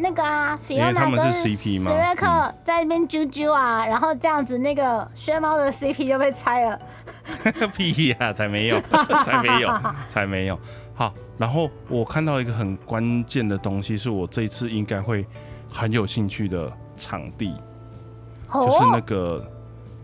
[0.01, 6.81] 那个啊因为他们跟是史 CP 嘛瑞克在那边啾啾啊，然后这样子，那个薛猫的 CP 就被拆了。
[7.77, 8.81] 屁呀、才没有，
[9.27, 10.57] 才没有，才没有。
[10.95, 15.27] 好，然后我看到一个很关键的东西，是我这一次应该会
[15.69, 17.53] 很有兴趣的场地，
[18.55, 19.53] 就是那哦个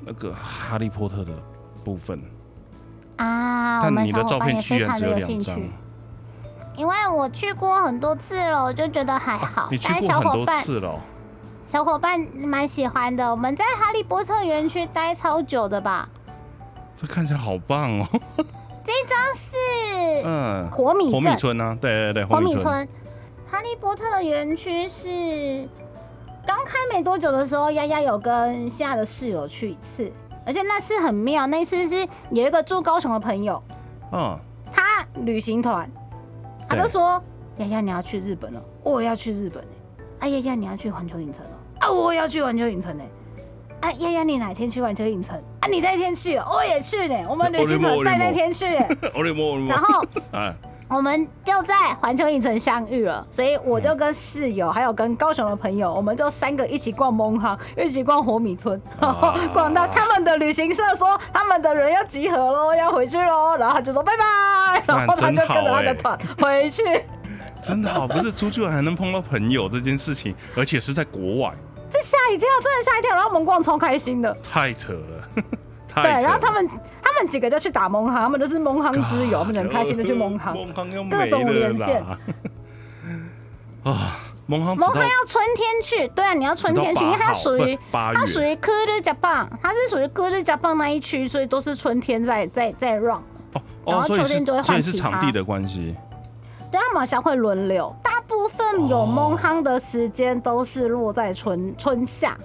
[0.04, 1.30] 那个哈利波特的
[1.84, 2.20] 部分。
[3.18, 5.60] 啊，但你的照片居然只有两张
[6.76, 9.68] 因为我去过很多次了，我就觉得还好。
[9.70, 10.98] 你去过很多小伙伴次了哦、
[11.66, 13.30] 小伙伴蛮喜欢的。
[13.30, 16.08] 我们在哈利波特园区待超久的吧？
[16.96, 18.06] 这看起来好棒哦。
[18.84, 19.56] 这张是
[20.24, 22.58] 嗯，火米火米镇，村啊，对对对，火火米村。
[22.58, 22.88] 米村。
[23.50, 25.68] 哈利波特园区是
[26.44, 30.12] 刚开没多久的时候，丫丫有跟现在的室友去一次，
[30.44, 33.62] 而且那次很妙，那次是有一个住高雄的朋友，
[34.12, 34.36] 嗯，
[34.72, 35.88] 他旅行团，
[36.76, 37.22] 他就说
[37.58, 39.70] ：“丫丫你要去日本了，我也要去日本呢。
[40.20, 41.50] 哎丫丫，你要去环球影城了，
[41.80, 43.04] 啊，我也要去环球影城呢。
[43.80, 45.36] 啊，丫丫你哪天去环球影城？
[45.60, 47.14] 啊，你那天去，我也去呢。
[47.28, 48.64] 我们旅行团带那天去，
[49.68, 50.54] 然后， 哎，
[50.88, 53.26] 我们就在环球影城相遇了。
[53.30, 66.82] 所以我就跟室友还有跟高雄的朋友，我们就三个一起逛蒙哈，一起逛火米村，然后逛到他们的旅行社说他们的人要集合喽，要回去喽，然后他就说拜拜，然后他就跟着他的团回去。
[67.62, 71.54] 真的好，不是出去玩还能碰到朋友这件事情，而且是在国外，
[71.88, 73.14] 这吓一跳，真的吓一跳。
[73.14, 75.42] 然后我们逛超开心的，太扯了，
[75.88, 76.22] 太对。
[76.22, 76.74] 然后他们他
[77.20, 80.56] 们几个就去打蒙航，他们都是蒙航之友，他们很开心的去蒙航，
[81.10, 82.02] 各种连线。
[83.82, 93.20] 啊，蒙航蒙航要春天去，对啊，你要春天去，因为它属于它属于科日加棒，它是属于科日加棒那一区，所以都是春天在在在 run。
[93.52, 95.94] 哦哦，所以是所以是场地的关系。
[96.72, 102.36] 对他们好像会轮流，大部分有蒙夯的时间都是落在春春夏，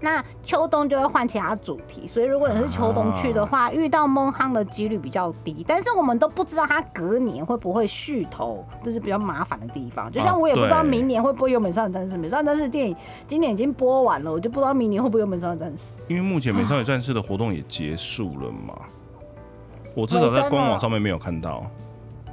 [0.00, 2.06] 那秋冬就会换其他主题。
[2.06, 5.64] 所以如果你是秋冬去的话，遇到蒙夯的几率比较低。
[5.66, 10.10] 但是我们都不知道它隔年会不会续投，这是比较麻烦的地方。
[10.12, 15.96] 就像我也不知道明年会不会有《美少女战士》，《美少女战士》电影今年已经播完了，我就不知道明年会不会有《美少女战士》。
[16.08, 18.74] 因为目前《美少女战士》的活动也结束了嘛，
[19.94, 21.62] 我至少在官网上面没有看到。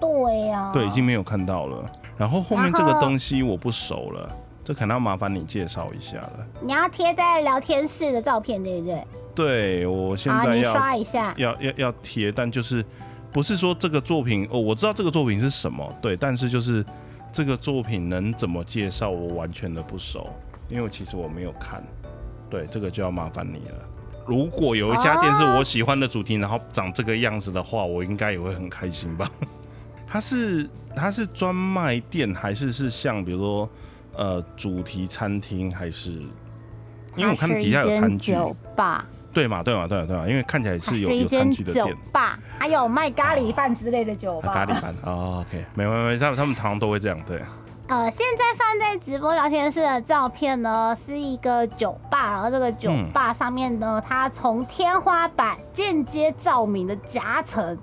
[0.01, 1.89] 对呀，对，已经没有看到了。
[2.17, 4.29] 然后后面这个东西我不熟了，
[4.63, 6.47] 这可能要麻烦你介绍一下了。
[6.61, 9.03] 你要贴在聊天室的照片，对不对？
[9.35, 12.85] 对，我现在要刷一下，要要要贴，但就是
[13.31, 16.85] 不是说这个作品哦，我知道这个作品是什么，对，但是就是
[17.31, 20.29] 这个作品能怎么介绍，我完全的不熟，
[20.69, 21.83] 因为其实我没有看。
[22.49, 23.89] 对，这个就要麻烦你了。
[24.25, 29.29] 如果有一家店是我喜欢的主题，然后长这个样子的话，我应该也会很开心吧。
[30.07, 33.67] 它是它是专卖店还是是像比如说
[34.15, 36.11] 呃主题餐厅还是？
[37.15, 38.33] 因为我看底下有餐具。
[38.33, 39.05] 酒吧。
[39.33, 41.83] 对嘛对嘛对嘛对嘛，因为看起来是有有餐具的店。
[41.83, 44.53] 酒吧还有卖咖喱饭之类的酒吧。
[44.53, 47.41] 咖喱饭哦，OK，没没没，他们他们常常都会这样对。
[47.87, 57.77] 呃，现在放在直播聊天室的照片呢，是一个酒吧，然后这个酒吧上面呢，它从天花板间接照明的夹层。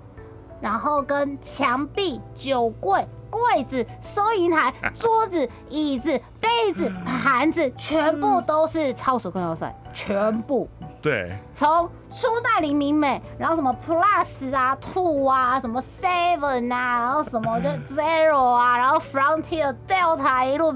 [0.61, 10.68] 然后跟墙壁、酒柜、柜子、收银台、 桌子、椅子、杯子、盘子，全部都是超时空要塞，全部。
[11.02, 11.32] 对。
[11.54, 20.72] 从初代黎明美，然后什么 Plus 啊、Two 啊、什么 Seven 啊，然后什么就 Zero 啊，然后 Frontier、Delta 一路，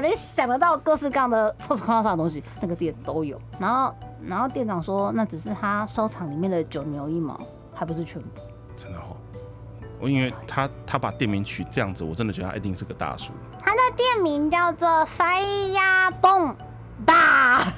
[0.00, 3.38] 你想得到各式各样的超时空要塞的东西，那个店都有。
[3.58, 7.38] 然后，然后店长说，那只是他收藏里面的九牛一毛，
[7.74, 8.28] 还不是全部。
[10.00, 13.32] 我因为他他把店名取这样子，我真的觉得他一定是个大叔。
[13.60, 14.88] 他的店名叫做
[15.18, 16.54] Fire Bomb
[17.06, 17.68] Bar，Fire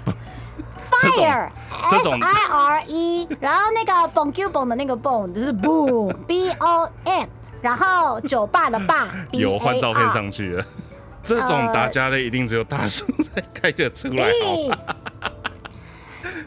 [1.91, 7.27] 这种 I R E，然后那个 Bong Q Bong 的那个 Bong 就是 Boom B O M，
[7.61, 10.65] 然后酒吧的 Bar 有换照片上去了。
[11.23, 14.31] 这种打家的一定只有大叔才开得出来，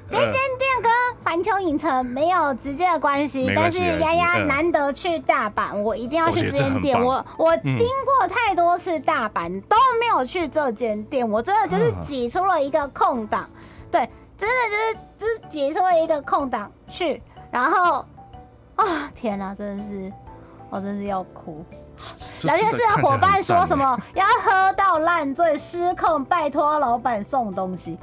[0.10, 0.92] 这间店跟
[1.24, 7.02] 环球影城没有直接的关系，但是丫丫难得去大阪，我一定要去这间店。
[7.02, 13.50] 我我经过太多次大阪都没有去这间店，我真的就是挤出了一个空档，
[13.90, 14.08] 对，
[14.38, 18.06] 真的就是就是挤出了一个空档去，然后
[18.76, 20.12] 啊天哪，真的是
[20.70, 21.64] 我真是要哭。
[22.42, 27.98] 聊天室的伙伴说什么要喝到烂醉失控，拜托老板送东西。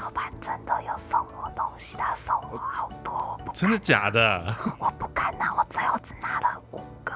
[0.00, 4.54] 老板真的有送我东西，他送我好多，我不真的假的？
[4.78, 7.12] 我不敢拿，我最后只拿了五个，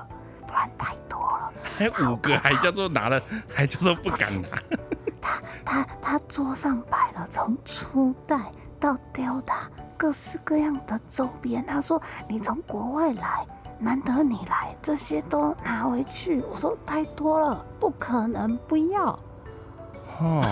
[0.47, 1.53] 不然太多了。
[1.76, 3.20] 还五个，还叫做拿了，
[3.55, 4.49] 还叫做不敢拿。
[5.20, 8.51] 他他他桌上摆了从初代
[8.81, 9.66] 到 Delta
[9.97, 13.47] 各式各样的周边，他说你从国外来，
[13.79, 16.41] 难得你来，这些都拿回去。
[16.43, 19.18] 我说太多了，不可能，不要。
[20.21, 20.43] 哦，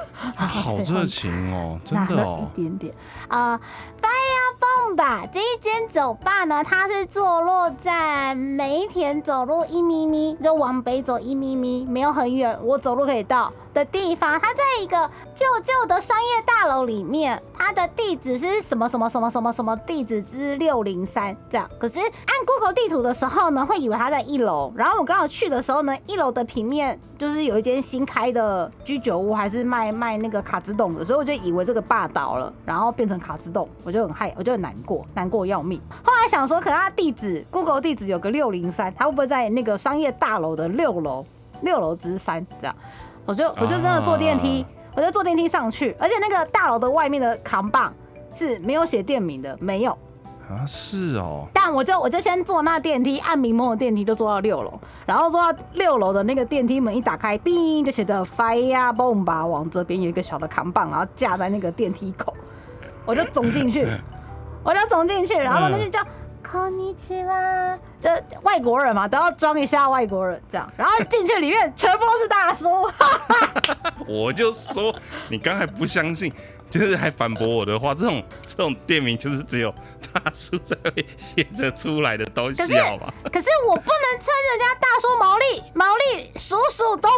[0.36, 2.94] 好热情哦，真的哦，一点点。
[3.28, 3.58] 啊
[4.00, 21.66] ，Fire Bomb 这一间酒吧呢，它是坐落在梅田走路一咪咪，就往北走一咪咪，没有很远，我走路可以到的地方，它在一个旧旧的商业大楼里面，它的地址是什么什么什么什么什么地址之六零三这样。
[21.78, 24.70] 可是按 Google 地图的时候呢，会以为它在一楼。
[24.76, 35.80] 然后我刚好去的时候呢，一楼的平面就是有一间新开的居酒屋，还是卖卖那个卡兹洞的，所以我就以为这个霸倒了，然后变成卡兹洞，我就很害，我就很难过，难过要命。
[36.04, 41.24] 后来想说，可是它地址 Google 地址有个六零三，它会不会在那个商业大楼的六楼？
[41.62, 42.74] 六楼之三这样，
[43.30, 47.94] 我就我就真的坐电梯，我就坐电梯上去，而且那个大楼的外面的扛棒
[48.34, 49.92] 是没有写店名的，没有
[50.48, 51.46] 啊，是哦。
[51.52, 54.72] 但我就我就先坐那电梯，按名目的电梯就坐到六楼，
[55.06, 62.34] 然后坐到六楼的那个电梯门一打开，哔就写着 Fire Bomb 往这边有一个小的扛棒，然后架在那个电梯口，
[63.06, 63.86] 我就走进去，
[64.64, 66.00] 我就走进去，然后那就叫。
[66.43, 72.69] こんにちは，这外国人嘛，都要装一下外国人这样，然后进去里面全部都是大叔。
[74.07, 74.95] 我就说
[75.29, 76.31] 你刚才不相信，
[76.69, 79.73] 就是还反驳我的话，这种这种店名就是只有
[80.13, 83.13] 大叔才会写着出来的东西，好吧？
[83.33, 87.09] 可是我不能称人家大叔毛利毛利叔叔都。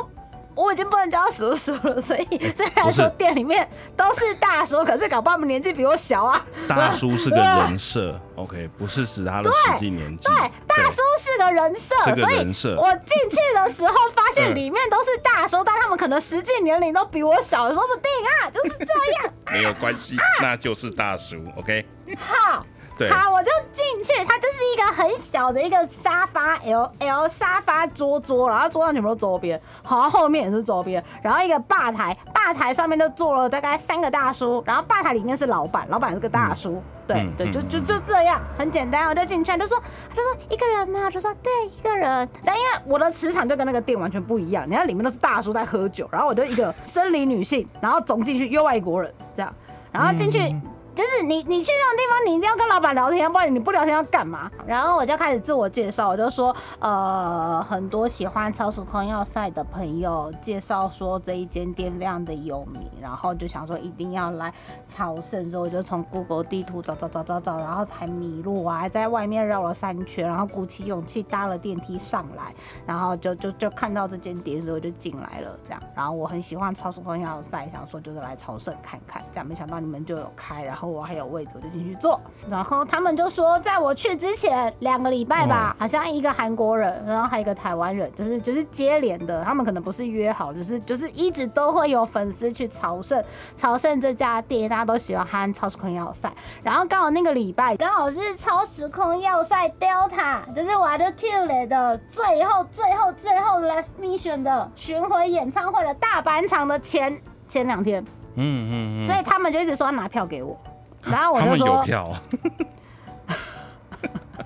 [0.54, 6.44] 我已经不能叫叔叔了，所以虽然说店里面都是大叔，可是搞不好年纪比我小啊。
[6.68, 10.26] 大叔是个人设，OK，不是指他的实际年纪。
[10.28, 10.36] 对，
[10.66, 18.10] 大叔是个人设，所以我进去的时候发现里面都是大叔，但他们可能实际年龄都比我小，说不定
[18.42, 18.84] 啊，就是这
[19.22, 19.34] 样。
[19.50, 21.86] 没有关系，那就是大叔，OK。
[22.18, 22.64] 好。
[23.10, 49.52] 好，我就进去，它就是一个很小的一个沙发，L L 沙发桌桌，然后桌上全部都周边，好，后面也是周边，然后一个吧台，吧台上面就坐了大概三个大叔，然后吧台里面是老板，老板是个大叔，对对，就就就这样，很简单，我就进去，就说他就说一个人嘛，就说对一个人，但因为我的磁场就跟那个店完全不一样，你看里面都是大叔在喝酒，然后我就一个生理女性，然后走进去又外国人这样，
[49.90, 50.54] 然后进去。
[50.94, 54.50] 就是你，你去那种地方，你一定要跟老板聊天，不然你不聊天要干嘛？
[54.66, 64.52] 然后我就开始自我介绍，我就说，呃，很多喜欢超时空要塞的朋友介绍说这一间店非常的有名，然后就想说一定要来
[64.86, 75.82] 朝圣，所以我就从 Google 地图找找找找找，然后才迷路啊，还在外面绕了三圈，然后鼓起勇气搭了电梯上来，然后就就就看到这间店，所以我就进来了，这样。
[75.94, 80.81] 然后我很喜欢超时空要塞，想说就是来朝圣看看，这样没想到你们就有开，然后。
[80.82, 82.20] 然后我还有位置，我就进去坐。
[82.50, 89.44] 然后他们就说，在我去之前两个礼拜吧，好像一个韩国人，然后还有一个台湾人，就是就是接连的。
[89.44, 93.22] 他们可能不是约好，就是就是一直都会有粉丝去朝圣
[93.54, 96.28] 朝圣这家店，大家都喜欢超时空要塞。
[96.64, 107.16] 然后刚好那个礼拜刚好是超时空要塞 Delta，就是我的 Q 雷的最后最后最后 Last Mission 的巡回演唱会的大阪场的前
[107.46, 108.04] 前两天。
[108.34, 109.06] 嗯嗯嗯。
[109.06, 110.58] 所以他们就一直说要拿票给我。
[111.04, 112.12] 然后我就说，有票，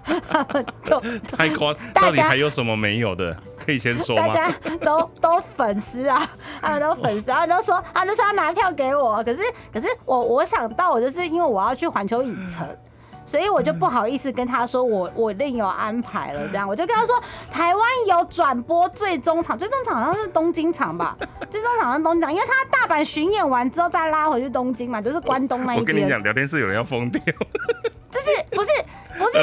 [0.83, 1.01] 就
[1.37, 3.37] 太夸，到底还有什么没有的？
[3.59, 4.27] 可以先说吗？
[4.29, 6.29] 大家都都粉丝啊，
[6.61, 9.41] 啊都粉丝，然后都说，他就说要拿票给我，可是
[9.73, 12.67] 可是我我想到我就是因为我要去环球影城。
[13.27, 17.21] 所以我就不好意思跟他说，我我另有安排了，这样我就跟他说，
[17.51, 21.17] 台湾有转播最终场，最终场好像是东京场吧，
[21.51, 25.81] 最终场是东京场，因为他大阪巡演完之后再拉回去东京嘛，就是关东那一边。
[25.81, 27.21] 我跟你讲，聊天室有人要疯掉。
[28.09, 28.71] 就是不是
[29.19, 29.39] 不是，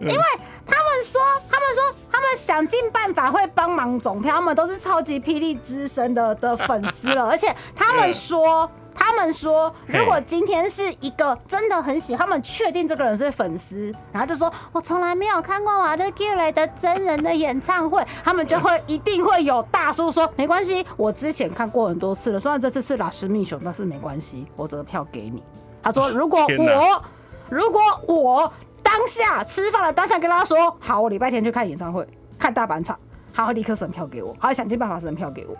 [0.00, 0.24] 因为
[0.64, 8.70] 他们说他们说他们想尽办法会帮忙总票，他们都是超级霹雳资深的的粉丝了，而且他们 说。
[9.02, 25.42] 他们说，如果今天是一个真的很喜，他们确定这个人是粉丝，然后就说我从来没有看过瓦勒 Q 雷的真人的演唱会，他们就会一定会有大叔说没关系，我之前看过很多次了，虽然这次是老师密熊，但是没关系，我这个票给你。
[25.82, 27.02] 他说 如果我
[27.48, 32.06] 如果我当下吃饭了，当下跟他说好，我礼拜天去看演唱会，
[32.38, 32.98] 看大阪场，
[33.32, 35.56] 他会立刻审票给我，他会想尽办法审票给我。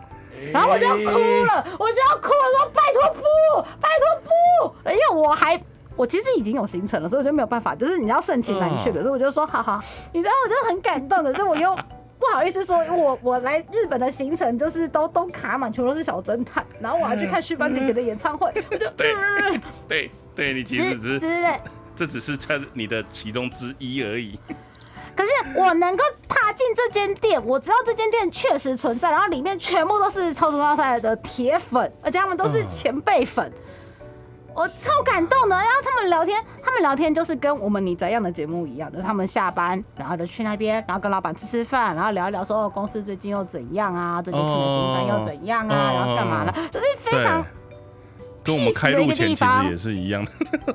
[0.53, 3.23] 然后我就要哭了，我就要哭了，说拜托不，
[3.81, 5.61] 拜托不，因为我还
[5.97, 9.81] 我其实已经有行程了，所以我就没有办法，就是你要盛情难却，可是我就说好好，
[10.13, 11.75] 你知道我就很感动，可是我又
[12.19, 19.15] 不好意思说，我我来日本的行程就是都都卡满，全都是小侦探，然后我要去看旭芳姐姐的演唱会，我就对
[19.89, 21.37] 对对，你其实只是
[21.97, 24.39] 这只是在你的其中之一而已。
[25.21, 33.53] 可是我能够踏进这间店，我知道这间店确实存在，然后里面全部都是超级大赛的铁粉，而且他们都是前辈粉。
[34.55, 35.55] 我超感动的。
[35.55, 47.45] 然后他们聊天，他们聊天就是跟我们你怎样的节目一样，就是他们下班然后就去那边，然后跟老板吃吃饭，然后聊一聊说哦公司最近又怎样啊，最近可能又怎样啊，然后干嘛了，就是非常。
[48.43, 50.33] 跟我们开路前其实也是一样的，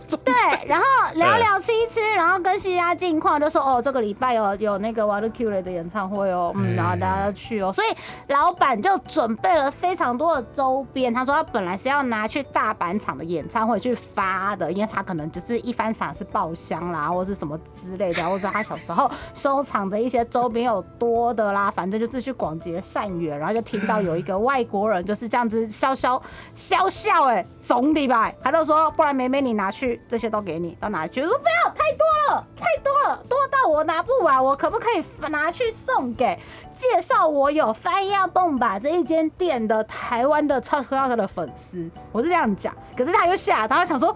[0.23, 0.33] 对，
[0.67, 0.85] 然后
[1.15, 7.87] 聊聊吃一吃，然后跟西亚近况，就说哦，这个礼拜有有那个 Cure 的演唱会哦，嗯，然后大家要去哦，所以
[8.27, 11.13] 老板就准备了非常多的周边。
[11.13, 26.21] 他说他本来是要拿去大阪场的演唱会去发的，因为他可能就是一番赏是爆箱啦，或是什么之类的，或者他小时候收藏的一些周边有多的啦，反正就是去广结善缘，然后就听到有一个外国人就是这样子笑笑
[26.53, 27.45] 笑笑，哎。
[27.65, 31.19] 总礼拜，他就说，不然妹妹你拿去，这些都给你，都拿去。
[31.21, 34.43] 我说不要，太多了，太多了，多到我拿不完。
[34.43, 36.37] 我可不可以拿去送给
[36.75, 41.89] 介绍我有翻亚蹦吧这一间店的台湾的超超超的粉丝？
[42.11, 44.15] 我是这样讲，可是他又吓，他想说。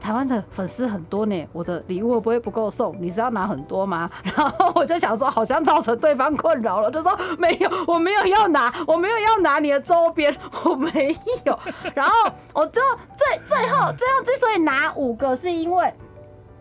[0.00, 2.96] 台湾的粉丝很多呢，我的礼物会不会不够送？
[3.00, 4.08] 你是要拿很多吗？
[4.22, 10.34] 然后我就想说，好像造成对方困扰了，就说没有，我没有要拿，我没有要拿你的周边，
[10.64, 11.58] 我没有。
[11.94, 12.12] 然后
[12.54, 12.80] 我就
[13.16, 15.92] 最最后最后之所以拿五个，是因为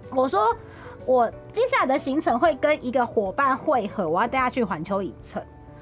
[0.10, 0.54] 我说
[1.06, 5.42] 我接下来的行程会跟一个伙伴会合，我要带他去环球影城。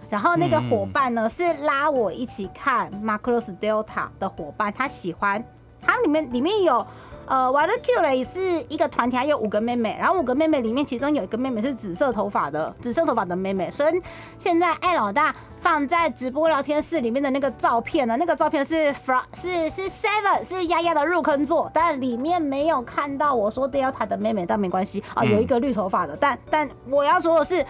[0.09, 5.43] 然后那个伙伴呢是拉我一起看 Macross Delta 的伙伴，他喜欢，
[5.81, 6.85] 他里面里面有。
[7.27, 13.71] 呃，Water Q 嘞是一个团体，还有五个妹妹，然后五个妹妹里面，其中有一个妹妹是紫色头发的，紫色头发的妹妹。
[13.71, 14.01] 所以
[14.37, 27.65] 现在艾老大放在直播聊天室里面的那个照片呢，那个照片是 from 是是 Seven 是丫丫的入坑座，但里面没有看到我说 Delta 的妹妹，但没关系啊，有一个绿头发的，但但我要说的是，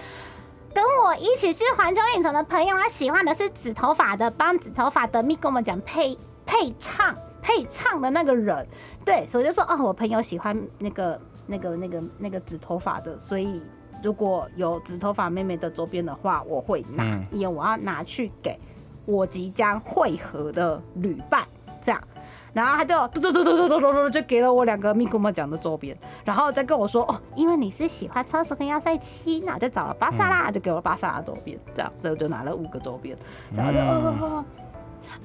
[0.73, 7.15] 跟我一起去环球影城的朋友，他喜欢的是紫头发的，帮紫头发的蜜跟我们讲配配唱。
[7.45, 8.67] 配唱的那个人，
[9.05, 13.61] 对，所以就说哦，我朋友喜欢那个、那个、那个、那个紫头发的，所以
[14.01, 18.59] 如果有紫头发妹妹的周边的话，我会拿，因为我要拿去给
[19.05, 21.45] 我即将会合的旅伴，
[21.83, 22.01] 这样，
[22.51, 33.15] 然后他就嘟嘟嘟嘟嘟嘟嘟嘟就给了我两个咪咕妈奖的周边，然后再跟我说哦，因为你是喜欢超时跟要塞七，那就找了巴萨拉，就给我巴萨拉周边，这样，所以我就拿了五个周边，
[33.55, 34.43] 然后就哦。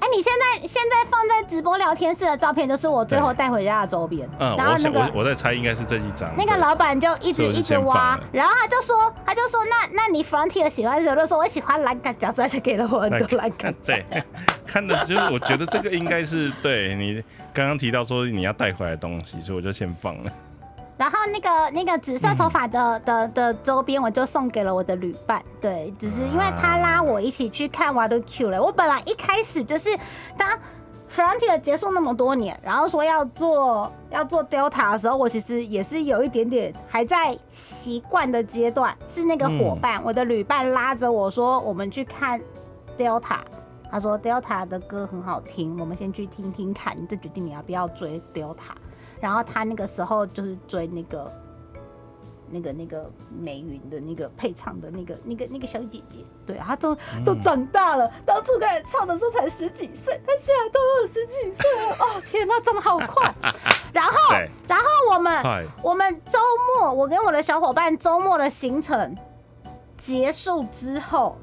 [0.00, 4.26] 哎，你现在现在放在直播聊天室的照片，就是我最后带回家的周边。
[4.38, 6.30] 嗯，然后那个我在猜应该是这一张。
[6.36, 11.26] 那个老板就一直一直挖，然后他就说，他就说，那那你 Frontier 喜欢什么？
[11.26, 13.74] 说我喜欢蓝杆，假设就给了我很多蓝杆。
[13.84, 14.04] 对，
[14.66, 17.22] 看的就是我觉得这个应该是对你
[17.52, 20.32] 刚刚提到说你要带回来的东西，所以我就先放了。
[21.00, 25.42] 然后那个那个紫色头发的的的周边，我就送给了我的旅伴。
[25.58, 28.62] 对，只是因为他拉我一起去看 Water Q 了。
[28.62, 29.98] 我本来一开始就是
[30.36, 30.46] 当
[31.10, 38.94] Frontier 结束那么多年，然后说要做要做 Delta 的时候，我其实也是有一点点还在习惯的阶段。
[39.08, 42.38] 是那个伙伴，我的旅伴拉着我说，我们去看
[42.98, 43.38] Delta。
[43.90, 48.76] 他说 Delta 的歌很好听，我们先去听听看，你再决定你要不要追 Delta。
[49.20, 51.32] 然后他那个时候就是追那个、
[52.48, 58.10] 那个、那个美云的那个配唱的那个、那个、那个小姐姐，对，她都都长大了。
[58.24, 61.94] 当初开始唱的时候才十几岁，她现在都二十几岁了。
[62.00, 63.34] 哦， 天哪，长得好快！
[63.92, 64.34] 然后，
[64.66, 66.38] 然后我们我们周
[66.78, 69.16] 末，我跟我的小伙伴周末的行程
[69.98, 71.36] 结束之后，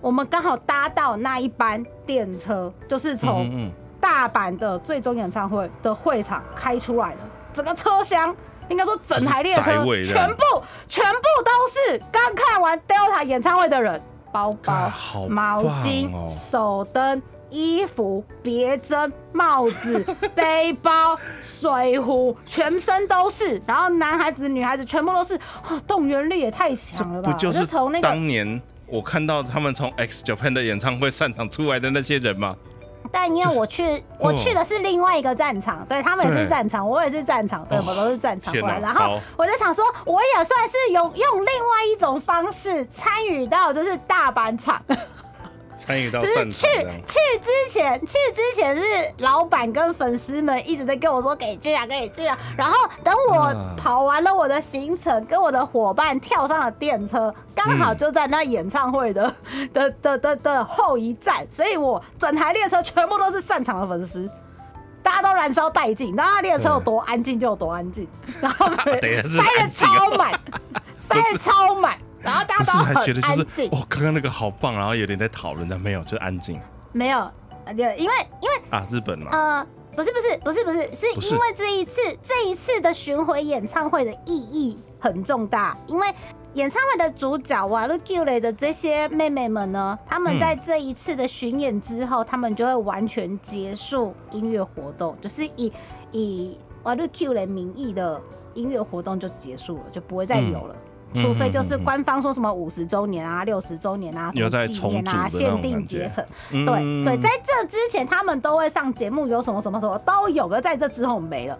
[0.00, 3.70] 我们刚好搭到那一班电车，就是从。
[4.04, 7.18] 大阪的最终演唱会的会场开出来了，
[7.54, 8.36] 整个车厢
[8.68, 10.42] 应该说整台列车全部
[10.86, 13.98] 全部都是刚看完 Delta 演唱会的人，
[14.30, 14.92] 包包、
[15.26, 20.04] 毛巾、手灯、衣服、别针、帽子、
[20.36, 23.60] 背包、水壶，全身都是。
[23.66, 25.40] 然后男孩子、女孩子全部都是，
[25.86, 27.32] 动员力也太强了吧？
[27.32, 32.54] 不就是从那个当年我看到他们从 X Japan 的演唱会散场出来的那些人吗？
[33.14, 38.80] 但因为我去，我去的是另外一个战场，对他们也是战场，我也是战场，对，我们都是战场过来。
[38.80, 44.82] 然后我就想说，我也算是用用另外一种方式参与到，就是大阪场。
[45.84, 46.66] 参与到就是去
[47.06, 48.82] 去之前，去之前是
[49.18, 52.38] 老板跟粉丝们一直在跟我说给剧啊，给剧啊。
[52.56, 59.34] 然后等我跑完了我的行程，跟我的伙伴跳上了电车，刚好就在那演唱会的
[59.74, 64.26] 的的的的后一站，所以我整台列车全部都是散场的粉丝，
[65.02, 66.14] 大家都燃烧殆尽。
[66.16, 68.08] 那列车有多安静就有多安静，
[68.40, 70.32] 然后 塞的超满，
[70.96, 71.98] 塞的超满。
[72.24, 73.68] 然后大家都很安静。
[73.70, 76.58] 哦，刚刚那个好棒，然后有点在讨论，但没有，就安静。
[76.92, 77.30] 没有，
[77.76, 79.30] 因为因为啊，日本嘛。
[79.32, 86.12] 呃，不是不是不是不是，是因为这一次这一次的巡回演唱会的意义很重大，因为
[86.54, 95.72] 演唱会的主角瓦鲁 Q 雷的这些妹妹们呢，他们嗯在这一次的巡演之后，他们就会完全结束音乐活动，就是以
[96.12, 98.20] 以瓦鲁 Q 雷名义的
[98.54, 100.74] 音乐活动就结束了，就不会再有了。
[100.74, 100.83] 嗯
[101.14, 111.58] 除非就是官方说什么五十周年啊、六十周年啊、什么纪念啊、限定节成，嗯对对，在这之前他们都会上节目，有什么什么什么都有，可在这之后没了，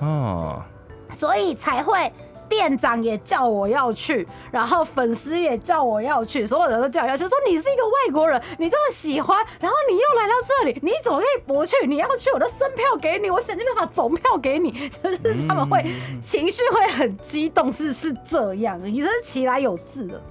[0.00, 0.62] 哦，
[1.10, 2.10] 所以才会
[2.52, 11.86] 店长也叫我要去，然后粉丝也叫我要去，所有人都叫我要去，说你是一个外国人，你这么喜欢，然后你又来到这里，你怎么可以不去？
[11.86, 14.70] 你要去，我就升票给你，我想尽办法总票给你，
[15.02, 15.82] 就是他们会
[16.20, 20.22] 情绪会很激动，是是这样，你真是其来有自的。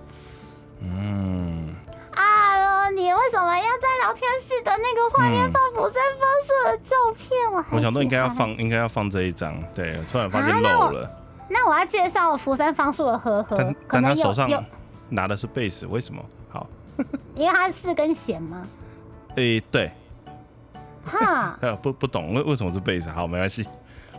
[0.84, 1.74] 嗯，
[2.14, 7.52] 啊，你为什么要在聊天室的那个画面嗯放釜山分数的照片？
[7.52, 11.10] 我很我想说应该要放，应该要放这一张，对，突然发现漏了，
[11.52, 14.64] 那我要介绍福山方树的和和但，可能他手上有，
[15.10, 16.24] 拿的是贝斯，为什么？
[16.50, 16.68] 好，
[17.36, 18.66] 因为它是四根弦嘛。
[19.36, 19.92] 诶，对，
[21.06, 23.66] 哈， 呃，不不懂为为什么是贝斯，好，没关系，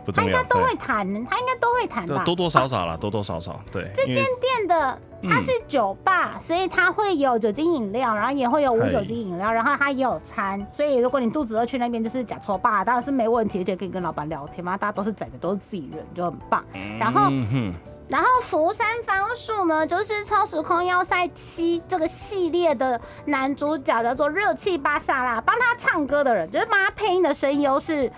[0.05, 2.15] 不重要他应该，都会弹，他应该都会弹吧？
[2.17, 4.99] 对多多少少啦，多多少少，对，这间店的
[5.29, 10.65] 它是酒吧，所以它会有酒精饮料，然后也会有无酒精饮料，然后它也有餐。
[10.71, 16.63] 所以如果你肚子饿去那边就是假搓吧，当然是没问题，而且可以跟老板聊天嘛，大家都是仔仔，都是自己人，就很棒。
[16.99, 17.73] 然后嗯，
[18.09, 25.39] 然后福山芳树呢，就是《超时空要塞七》这个系列的男主角，叫做热气巴萨拉。
[25.39, 28.11] 帮他唱歌的人，就是帮他配音的声优是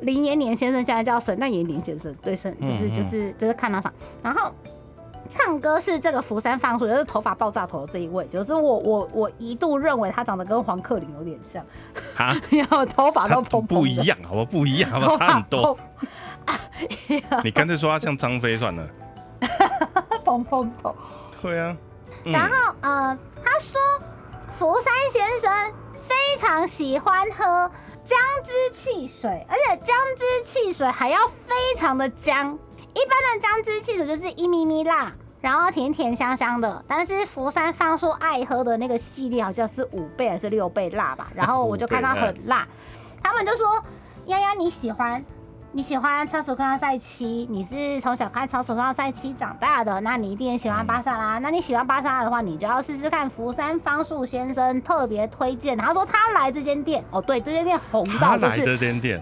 [0.00, 2.14] 林延年先生，现在叫沈奈延年先生。
[2.22, 3.92] 对，沈就是就是就是看到上，
[4.22, 4.52] 然后。
[5.36, 11.64] 唱歌是这个福山芳树，就是头发爆炸头的这一位，就是我我我一度认为他长得跟黄克林有点像，
[12.14, 14.44] 哈，因为我头发他都蓬蓬不一，样，好不好？
[14.44, 15.16] 不一样，好不好？
[15.18, 15.74] 差很多。
[15.74, 15.78] 蓬
[17.42, 18.86] 你干脆说他像张飞算了。
[20.24, 20.94] 砰砰砰。
[21.42, 21.76] 对啊，
[22.24, 23.80] 嗯然后呃，他说
[24.58, 25.72] 福山先生
[26.02, 27.44] 非常喜欢喝
[28.04, 32.58] 姜汁汽水，而且姜汁汽水还要非常的姜。
[32.94, 35.12] 一般的姜汁汽水就是一咪咪辣，
[35.44, 42.66] 然后甜甜香香的，但是福山方树爱喝的那个系列好像是五倍还是六倍辣吧，然后我就看到 很辣，
[43.22, 43.66] 他们就说
[44.24, 45.22] 丫丫你喜欢。
[45.76, 51.38] 你喜欢超时空要塞七，你是从小看超时空要塞七长大的，那你一定也喜欢巴萨拉。
[51.40, 55.76] 那你喜欢巴萨拉的话，你就要试试看福山方树先生特别推荐。
[55.76, 59.20] 他说他来这间店，哦对，这间店红他来到就是这间店，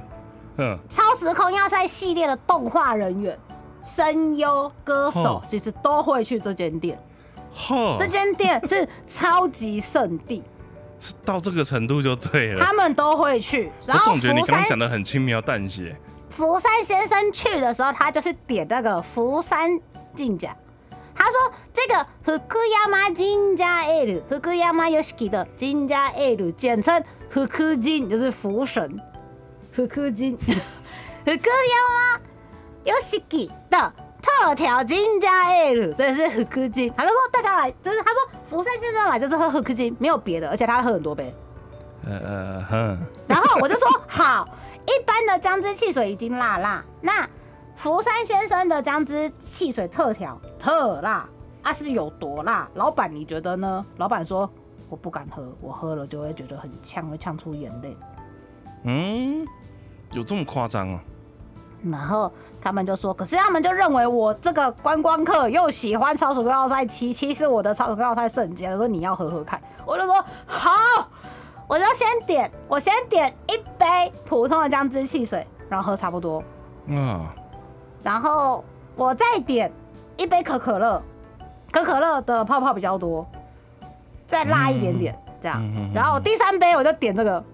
[0.58, 3.38] 嗯，超时空要塞系列的动画人员、
[3.84, 6.98] 声优、歌手哦，其实都会去这间店。
[7.54, 10.42] 嚯这，间店是超级圣地，
[10.98, 12.64] 是到这个程度就对了。
[12.64, 13.70] 他们都会去。
[13.82, 15.94] 我然后总觉得你刚刚讲的很轻描淡写。
[16.30, 19.78] 福山先生去的时候，他就是点那个福山
[20.14, 20.56] 进甲。
[21.14, 22.32] 他说这个福
[22.90, 28.98] 山金甲 L，福山 Yoshiki 的金甲 L，简称福金，就是福神。
[29.72, 31.36] 福金，福山
[32.86, 33.92] Yoshiki 的
[34.22, 36.92] 特调金加 L，所以是福金。
[36.96, 41.34] 他就说大家来，就是他说福山先生来就是喝福金，没有别的，而且他喝很多杯。
[42.04, 44.48] 呃呃哼，然后我就说好，
[44.86, 47.28] 一般的姜汁汽水已经辣辣，那
[47.76, 51.28] 福山先生的姜汁汽水特调特辣，
[51.62, 52.68] 啊是有多辣？
[52.74, 53.84] 老板你觉得呢？
[53.96, 54.48] 老板说
[54.88, 57.96] 我不敢喝，我喝了就会觉得很呛，会呛出眼泪。
[58.84, 59.46] 嗯，
[60.10, 61.00] 有这么夸张啊？
[61.84, 62.32] 然后
[62.62, 70.70] 他们就说，可是他们就认为我这个观光客又喜欢超时空要塞七七是我的超时空要塞圣洁，说你要喝喝看，我就说好，
[71.66, 76.40] 我就先点，我先点一杯普通的姜汁汽水，然后喝差不多，
[76.86, 77.26] 嗯，
[78.00, 79.72] 然后我再点
[80.16, 81.02] 一杯可可乐，
[81.72, 83.26] 可可乐的泡泡比较多，
[84.28, 85.60] 再辣一点点，这样。
[85.92, 87.44] 然后第三杯我就点这个，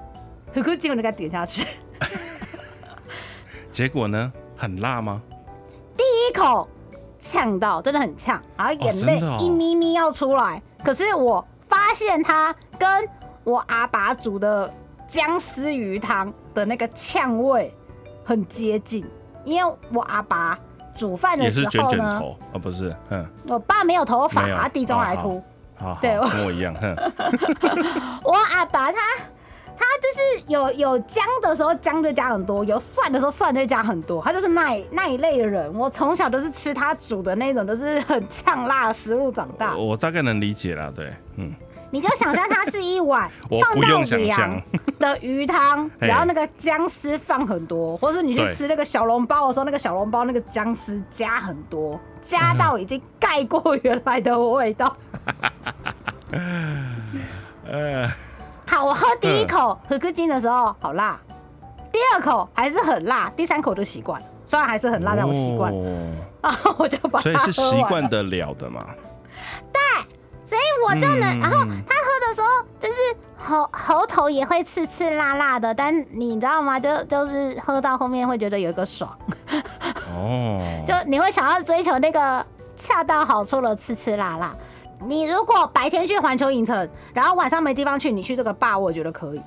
[0.52, 1.66] 可可结果就给它点下去，
[3.72, 4.30] 结果呢？
[4.58, 5.22] 很辣吗？
[5.96, 6.68] 第一口
[7.18, 10.60] 呛到，真的很呛，然后眼泪一咪咪要出来。
[10.84, 13.08] 可是我发现它跟
[13.44, 14.70] 我阿爸煮的
[15.06, 17.74] 姜丝鱼汤的那个呛味
[18.24, 19.04] 很接近，
[19.44, 20.58] 因为我阿爸
[20.94, 22.58] 煮饭的时也是卷候呢，卷头啊？
[22.60, 25.42] 不是，嗯，我爸没有头发，他地中海哦秃。
[25.76, 26.96] 好，好对跟我一样，哼，
[28.24, 28.98] 我阿爸他
[29.78, 35.72] 他就是有有姜的时候姜就加很多，有蒜的时候蒜就加很多，他就是那一那一类的人。
[35.74, 39.76] 我从小都是吃他煮的那种，就是很呛辣的食物长大。
[39.76, 41.54] 我我大概能理解啦，对，嗯，
[41.90, 44.62] 你就想象它是一碗 放到凉，
[44.98, 54.96] 的鱼汤， 然后那个姜丝放很多，或是你去吃那个小笼包的时候，那个小笼包那个姜丝加很多，加到已经盖过原来的味道。
[57.70, 58.10] 呃，
[58.68, 61.18] 好，我喝第一口和克金的时候好辣，
[61.90, 64.26] 第二口还是很辣，第三口就习惯了。
[64.46, 66.12] 虽然还是很辣，但我习惯了，哦
[66.42, 68.84] 然后我就把它所以是习惯得了的嘛。
[69.72, 69.80] 对
[70.44, 72.46] 所以我就能，嗯然后他喝的时候
[72.78, 72.94] 就是
[73.36, 76.78] 喉喉头也会刺刺辣辣的，但你知道吗？
[76.78, 79.10] 就就是喝到后面会觉得有一个爽，
[80.14, 82.44] 哦， 就你会想要追求那个
[82.76, 84.54] 恰到好处的刺刺辣辣。
[85.00, 89.40] 你如果白天去环球影城，然后晚上没地方去，你去这个坝，我觉得可以。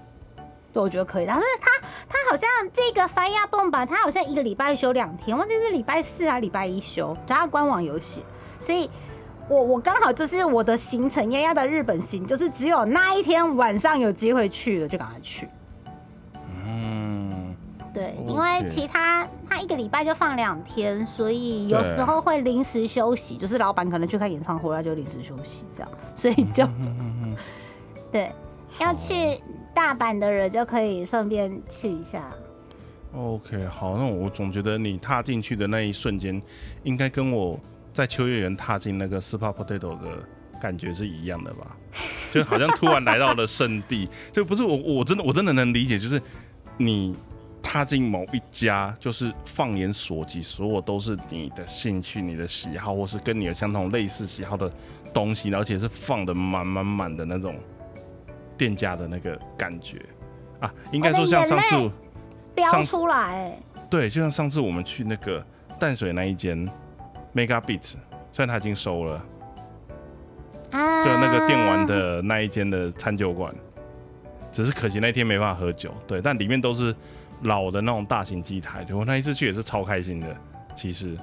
[0.73, 1.25] 对，我觉得可以。
[1.25, 1.69] 但是他
[2.07, 8.21] 他好像这个翻亚蹦吧，他好像一个礼拜休两天，忘记是礼拜四啊，礼拜一休，他官网有写，
[8.59, 8.89] 所以
[9.49, 15.49] 我我刚好就是我的行程，丫丫的日本行，就是只有那一天晚上有机会去了，就赶快去。
[17.91, 26.67] 嗯，对，因为其他他一个礼拜就放两天，所以有时候会临时休息，就是老板可能去看演唱会，他就临时休息这样，所以就
[28.11, 28.31] 对
[28.79, 29.39] 要去
[29.73, 32.29] 大阪的人就可以顺便去一下。
[33.13, 36.41] OK，好，那我总觉得你踏进去的那一瞬间，
[36.83, 37.59] 应该跟我
[37.93, 40.07] 在秋叶原踏进那个 Super Potato 的
[40.61, 41.75] 感觉是一样的吧？
[42.31, 46.21] 就好像突然来到了圣地， 就不是我，我真的我真的能理解，就是
[46.77, 47.13] 你
[47.61, 54.71] 踏进某一家，就是放眼所及，所有都是你的兴趣、你的喜好，或是跟你有相同类似喜好的
[55.13, 57.55] 东西，而且是放的满满满的那种
[58.57, 60.01] 店家的那个感觉
[60.59, 61.93] 啊，应该说像上次我的眼泪。
[62.53, 65.41] 标上出来、欸，对，就像上次我们去那个
[65.79, 66.69] 淡水那一间
[67.33, 67.93] Mega Beat，
[68.33, 69.25] 虽然他已经收了，
[70.71, 73.55] 啊，就那个电玩的那一间的餐酒馆，
[74.51, 75.93] 只是可惜那天没办法喝酒。
[76.05, 76.93] 对，但里面都是
[77.43, 80.35] 老的那种大型机台，对我那一次去也是超开心的。
[80.75, 81.17] 其实，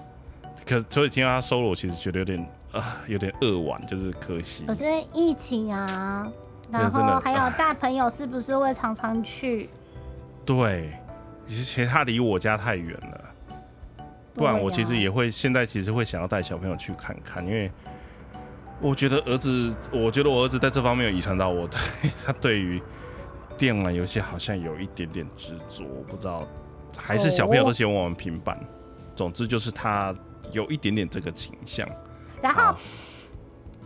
[0.66, 4.74] 可所以听到他收了，我其实觉得有点啊、有点扼腕，就是可惜可。
[4.74, 6.30] 是疫情啊，
[6.70, 9.70] 然后还有大朋友是不是会常常去？
[10.44, 10.92] 对，
[11.46, 13.24] 其实他离我家太远了。
[14.34, 17.70] 不然我其实也会，现在其实会想要带小朋友去看看，因为
[18.80, 21.80] 我觉得儿子，我觉得我儿子在这方面有遗传到我，对
[22.24, 22.80] 他对于
[23.58, 26.46] 电玩游戏好像有一点点执着，我不知道，
[26.96, 28.58] 还是小朋友都喜欢玩平板。
[29.14, 30.14] 总之就是他
[30.52, 31.86] 有一点点这个倾向。
[32.40, 32.72] 然后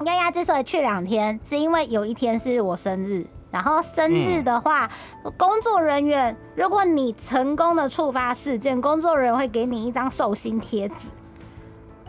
[0.05, 3.27] 丫丫之所以去两天，是因为有一天是我生日。
[3.51, 4.91] 然后生日的话，
[5.37, 11.11] 工作人员如果你成功的触发事件，工作人员会给你一张寿星贴纸。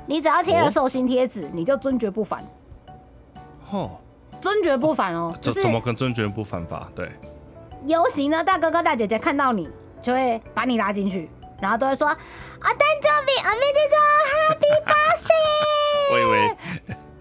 [0.05, 2.41] 你只要贴了哦寿星贴纸，你就尊爵不凡，
[3.71, 3.91] 哦，
[4.39, 5.33] 尊爵不凡哦。
[5.41, 6.89] 就是这怎么跟尊爵不犯法？
[6.95, 7.11] 对，
[7.86, 9.68] 游行的大哥哥大姐姐看到你，
[10.02, 11.30] 就会把你拉进去，
[11.60, 12.16] 然后都会说啊，
[12.60, 16.12] 诞生日おめでとう，Happy Birthday。
[16.12, 16.56] 我以为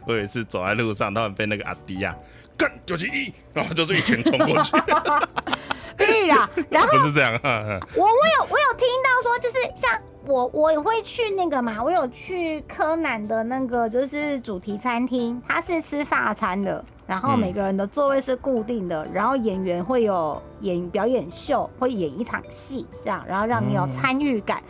[0.05, 2.15] 我以为是走在路上，他们被那个阿迪亚
[2.57, 4.71] 干九七一，然后就是一拳冲过去，
[5.97, 7.33] 对啦，然后不 是这样。
[7.39, 24.62] 哈哈我我有我有听到说，就是像我我也会去那个嘛，我有去柯南的那个就是主题餐厅，它是吃法餐的， 然后嗯每个人的座位是固定的，然后演员会有演表演秀，会演一场戏这样，然后让你有参与感。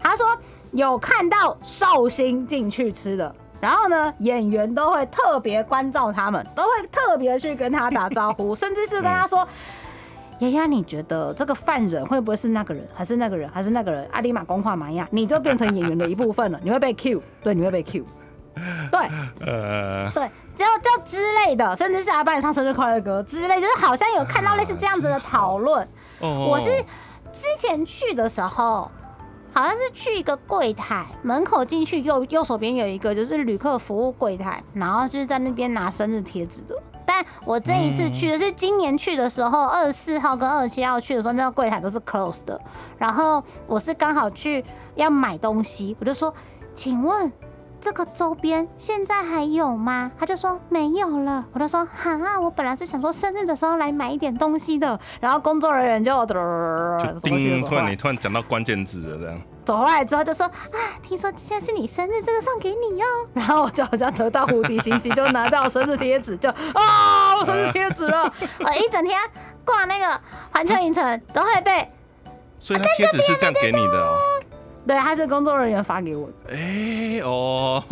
[0.00, 0.26] 他说
[0.72, 3.34] 有看到寿星进去吃的。
[3.60, 9.48] 然后呢，演员都会特别关照他们，都会特别去跟他打招呼， 甚至是跟他说
[10.40, 14.06] ：“丫丫，你觉得这个犯人会不会是那个人，还是那个人，还是那个人？
[14.12, 18.04] 阿里玛公话玛雅，你就变成演员的一部分了，你会被 Q，对，你会被 Q，
[18.90, 19.00] 对
[19.46, 25.86] 呃，对，就就之类的，甚至是还帮你唱生日快乐歌之类，就是好像有看到类似这样子的讨论。
[26.20, 26.84] 哦我是
[27.32, 28.90] 之前去的时候，
[29.52, 36.74] 好像是去一个柜台门口进去右右手边有一个就是旅客服务柜台，然后就是在那边拿生日贴纸的。
[37.06, 42.58] 但我这一次去的是今年去的时候，二十四号跟二十七号去的时候，那个柜台都是 close 的。
[42.96, 46.32] 然后我是刚好去要买东西，我就说，
[46.74, 47.30] 请问
[47.84, 50.10] 这个周边现在还有吗？
[50.18, 51.44] 他就说没有了。
[51.52, 54.98] 我就说哈，我本来是想说生日的时候来买一点东西的。
[55.20, 56.10] 然后工作人员就
[57.22, 59.38] 叮，突然你突然讲到关键字了，这样。
[59.66, 63.06] 走回来之后就说啊，听说今天是你生日，这个送给你哟。
[63.34, 68.32] 然后我就好像得到蝴蝶信息，就拿到生日贴纸，就啊，我生日贴纸了。
[68.60, 69.20] 我 一整天
[69.62, 70.18] 逛那个
[70.50, 71.86] 环球影城都会被，
[72.58, 74.16] 所以他贴纸是这样给你的哦。
[74.86, 76.32] 对，他是工作人员发给我的。
[76.50, 77.82] 哎、哦，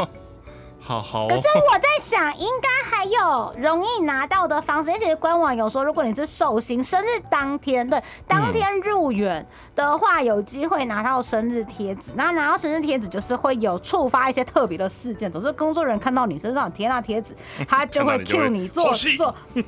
[0.78, 1.28] 好好、哦。
[1.28, 12.10] 可是我在想，应该还有有容易拿到的方式，而且官网有说，如果你是寿星生日当天，对，当天入园的话，有机会拿到生日贴纸。
[12.16, 17.34] 那拿到生日贴纸，就是会有触发一些特别的事件，总是工作人员看到你身上贴那贴纸，
[17.68, 19.34] 他就会 cue 你做做。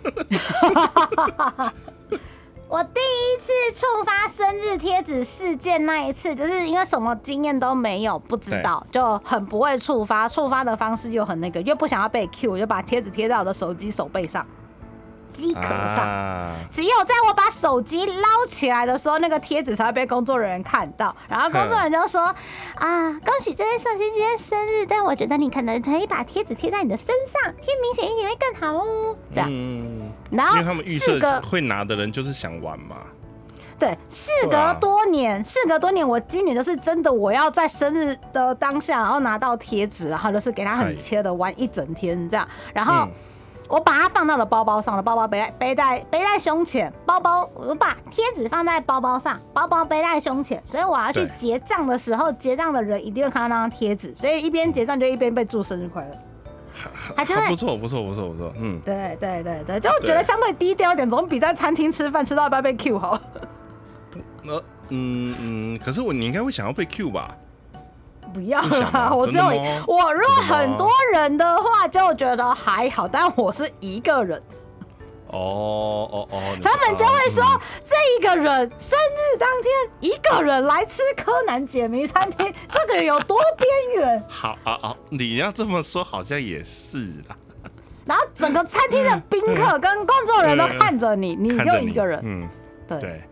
[2.74, 10.28] 我第一次触发生日贴纸事件那一次，就是因为什么经验都没有，不知道，就很不会触发。
[10.28, 14.44] 触发的方式又很那个，又不想要被 Q，我就把贴纸贴在我的手机手背上、
[15.34, 16.54] 机壳上。
[16.70, 21.14] 只有在我把手机捞起来的时候，那个贴纸才会被工作人员看到。
[21.28, 22.22] 然后工作人员就说
[22.76, 29.50] ：“啊，恭喜这位寿星今天生日，但我觉得你可能可以把贴纸贴在你的身上，贴明显一点会更好哦。”这样。
[30.30, 32.96] 然后，因为他们预设会拿的人就是想玩嘛。
[33.76, 42.48] 对，事隔多年，事隔多年，我今年就是真的，我要在生日的当下，然后拿到贴纸，然后就是给他很切的玩一整天这样。
[42.72, 43.08] 然后
[43.68, 56.10] 我把它放到了包包上了，包包背在背在背在胸前，包包我把贴纸放在包包上，包包背在胸前，所以我要去结账的时候，结账的人一定会看到那张贴纸，所以一边结账就一边被祝生日快乐。
[57.16, 58.52] 还真不错，不错，不错，不错。
[58.58, 63.18] 嗯，对对对对，就觉得相对低调一点，总比在餐厅吃饭吃到一半被 Q 好。
[64.42, 67.34] 那嗯嗯，可是我你应该会想要被 Q 吧？
[68.34, 69.46] 不要啦，我只有
[69.86, 74.42] 我如果很多人的话，就觉得还好，但我是一个人。
[75.28, 76.56] 哦哦哦！
[76.62, 77.44] 他们就会说，
[77.82, 84.24] 这一个人生日当天一个人来吃柯南解谜餐厅， 这个人有多边缘？
[84.28, 84.96] 好啊啊！
[85.10, 86.98] 你要这么说，好像也是
[87.28, 87.36] 啦。
[88.04, 92.20] 然后整个餐厅的宾客跟工作人员都看着你，你就一个人。
[92.22, 92.48] 嗯，
[92.86, 93.22] 对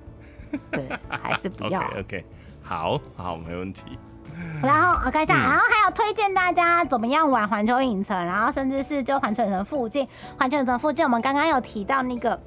[0.73, 1.83] 对，还是不要。
[2.01, 2.25] OK，
[2.63, 3.83] 好好，没问题。
[4.63, 10.07] 然后我看一下，然后还有推荐大家怎么样玩环球影城，然后甚至是就环球影城附近，
[10.39, 12.41] 环球影城附近，我们刚刚有提到那个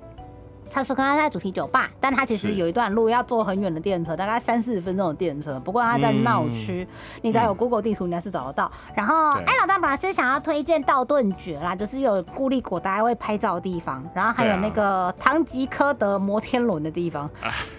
[0.72, 5.59] 它是刚刚在主题酒吧，但它其实有一段路要坐很远的电车，大概三四十分钟的电车。
[5.59, 6.88] 不过它在闹区，
[7.22, 8.72] 你只要有 Google 地图，应该是找得到。
[8.95, 17.30] 然后哎，老大本来是想要推荐道顿崛啦，就是有固力果大家会拍照的地方，然后还有那个唐吉诃德摩天轮的地方。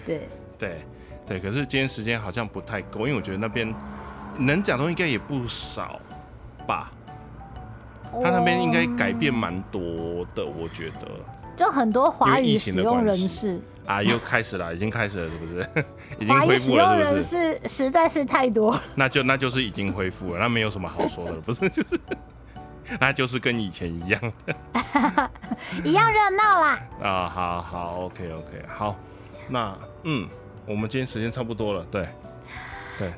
[0.05, 0.21] 对
[0.57, 0.77] 对
[1.25, 3.73] 对，可是今天时间好像不太够，因为我觉得那边。
[4.37, 5.99] 能讲的应该也不少
[6.67, 6.91] 吧？
[8.23, 11.07] 他那边应该改变蛮多的，我觉得。
[11.55, 15.67] 就很多华语使用人士啊，又开始了， 已经开始了，是不是？
[16.21, 17.67] 已经恢复了，是不是？
[17.67, 18.79] 实在是太多。
[18.95, 21.67] 那就那就是已经恢复了，那没有什么好说的，不是？
[21.69, 21.99] 就是，
[22.99, 24.21] 那就是跟以前一样，
[25.83, 26.79] 一样热闹啦。
[27.01, 28.95] 啊，好好，OK OK，好，
[29.49, 30.27] 那嗯，
[30.65, 32.07] 我们今天时间差不多了，对，
[32.99, 33.11] 对。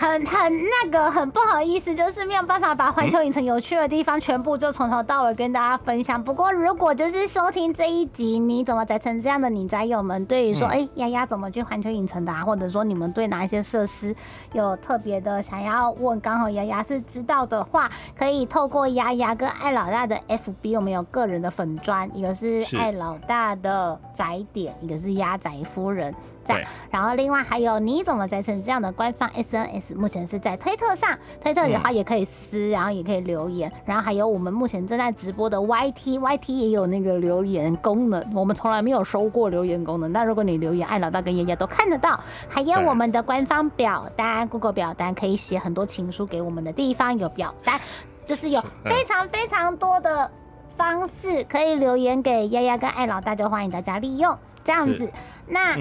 [0.00, 0.52] 很很
[0.84, 6.22] 那个很不好意思，就是没有办法把环球影城有趣的地方全部就从头到尾跟大家分享。
[6.22, 14.14] 不过如果就是收听这一集，你怎么宅成这样的你宅友们，对于说哎丫丫怎么去环球影城的，啊或者说你们对哪一些设施
[14.52, 26.14] 有特别的想要问，刚好丫丫是知道的话，可以透过丫丫跟爱老大的 FB，我们有个人的粉砖，一个是爱老大的宅点，一个是鸭宅夫人。
[26.54, 42.18] 对，然后另外还有你怎么在成这样的官方 SNS，目前是在推特上，推特的话也可以私，然后也可以留言，然后还有我们目前正在直播的 YT，YT 也有那个留言功能，我们从来没有收过留言功能，但如果你留言，爱老大跟爷爷都看得到，
[42.48, 47.80] 还有我们的官方表单，Google 表单可以写很多情书给我们的地方有表单，
[48.26, 50.30] 就是有非常非常多的
[50.76, 55.10] 方式可以留言给丫丫跟艾老大，就欢迎大家利用这样子，
[55.46, 55.76] 那。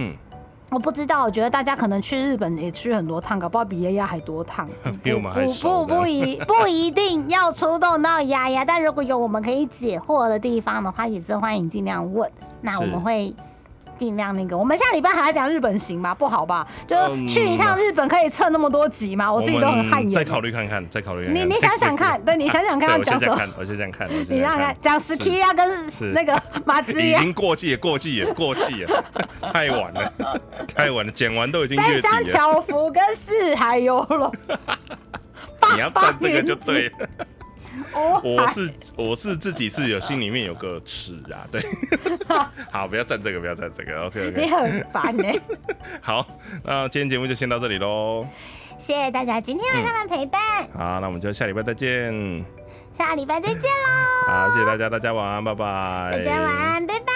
[0.70, 4.68] 我不知道，我觉得大家可能去日本也去很多趟，搞不好比丫丫还多趟。
[5.02, 12.30] 比我们还不不一 不一定要出动到丫丫，但如果有我们可以解惑的地方的话，也是欢迎尽量问。
[12.62, 13.34] 那我们会。
[13.98, 16.14] 尽量那个，我们下礼拜还要讲日本行吗？
[16.14, 16.68] 不好吧？
[16.88, 16.96] 就
[17.28, 19.32] 去一趟日本可以蹭那么多集吗？
[19.32, 20.12] 我自己都很汗颜。
[20.12, 21.28] 再考虑看看，再考虑。
[21.32, 23.38] 你你想想看，对你想想看要讲什么？
[23.58, 29.04] 我先想看，你想想看，讲 ski 啊，跟那个马子已经过季了，过季了，过季了，
[29.54, 30.14] 太晚了，
[30.76, 34.32] 太晚了，剪完都已经三山桥福跟四海游龙，
[35.74, 37.08] 你要站这个就对了。
[38.24, 41.62] 我是我是自己是有心里面有个尺啊，对，
[42.72, 44.42] 好，不要站这个，不要站这个，OK OK。
[44.42, 45.24] 你很烦呢。
[46.02, 46.26] 好，
[46.64, 48.28] 那今天节目就先到这里喽。
[48.78, 50.42] 谢谢大家今天晚上的陪伴。
[50.74, 52.46] 好，那我们就下礼拜再见。
[52.98, 54.32] 下礼拜再见喽。
[54.32, 56.12] 好，谢谢大家，大家晚安，拜拜。
[56.14, 57.14] 大家晚安，拜拜。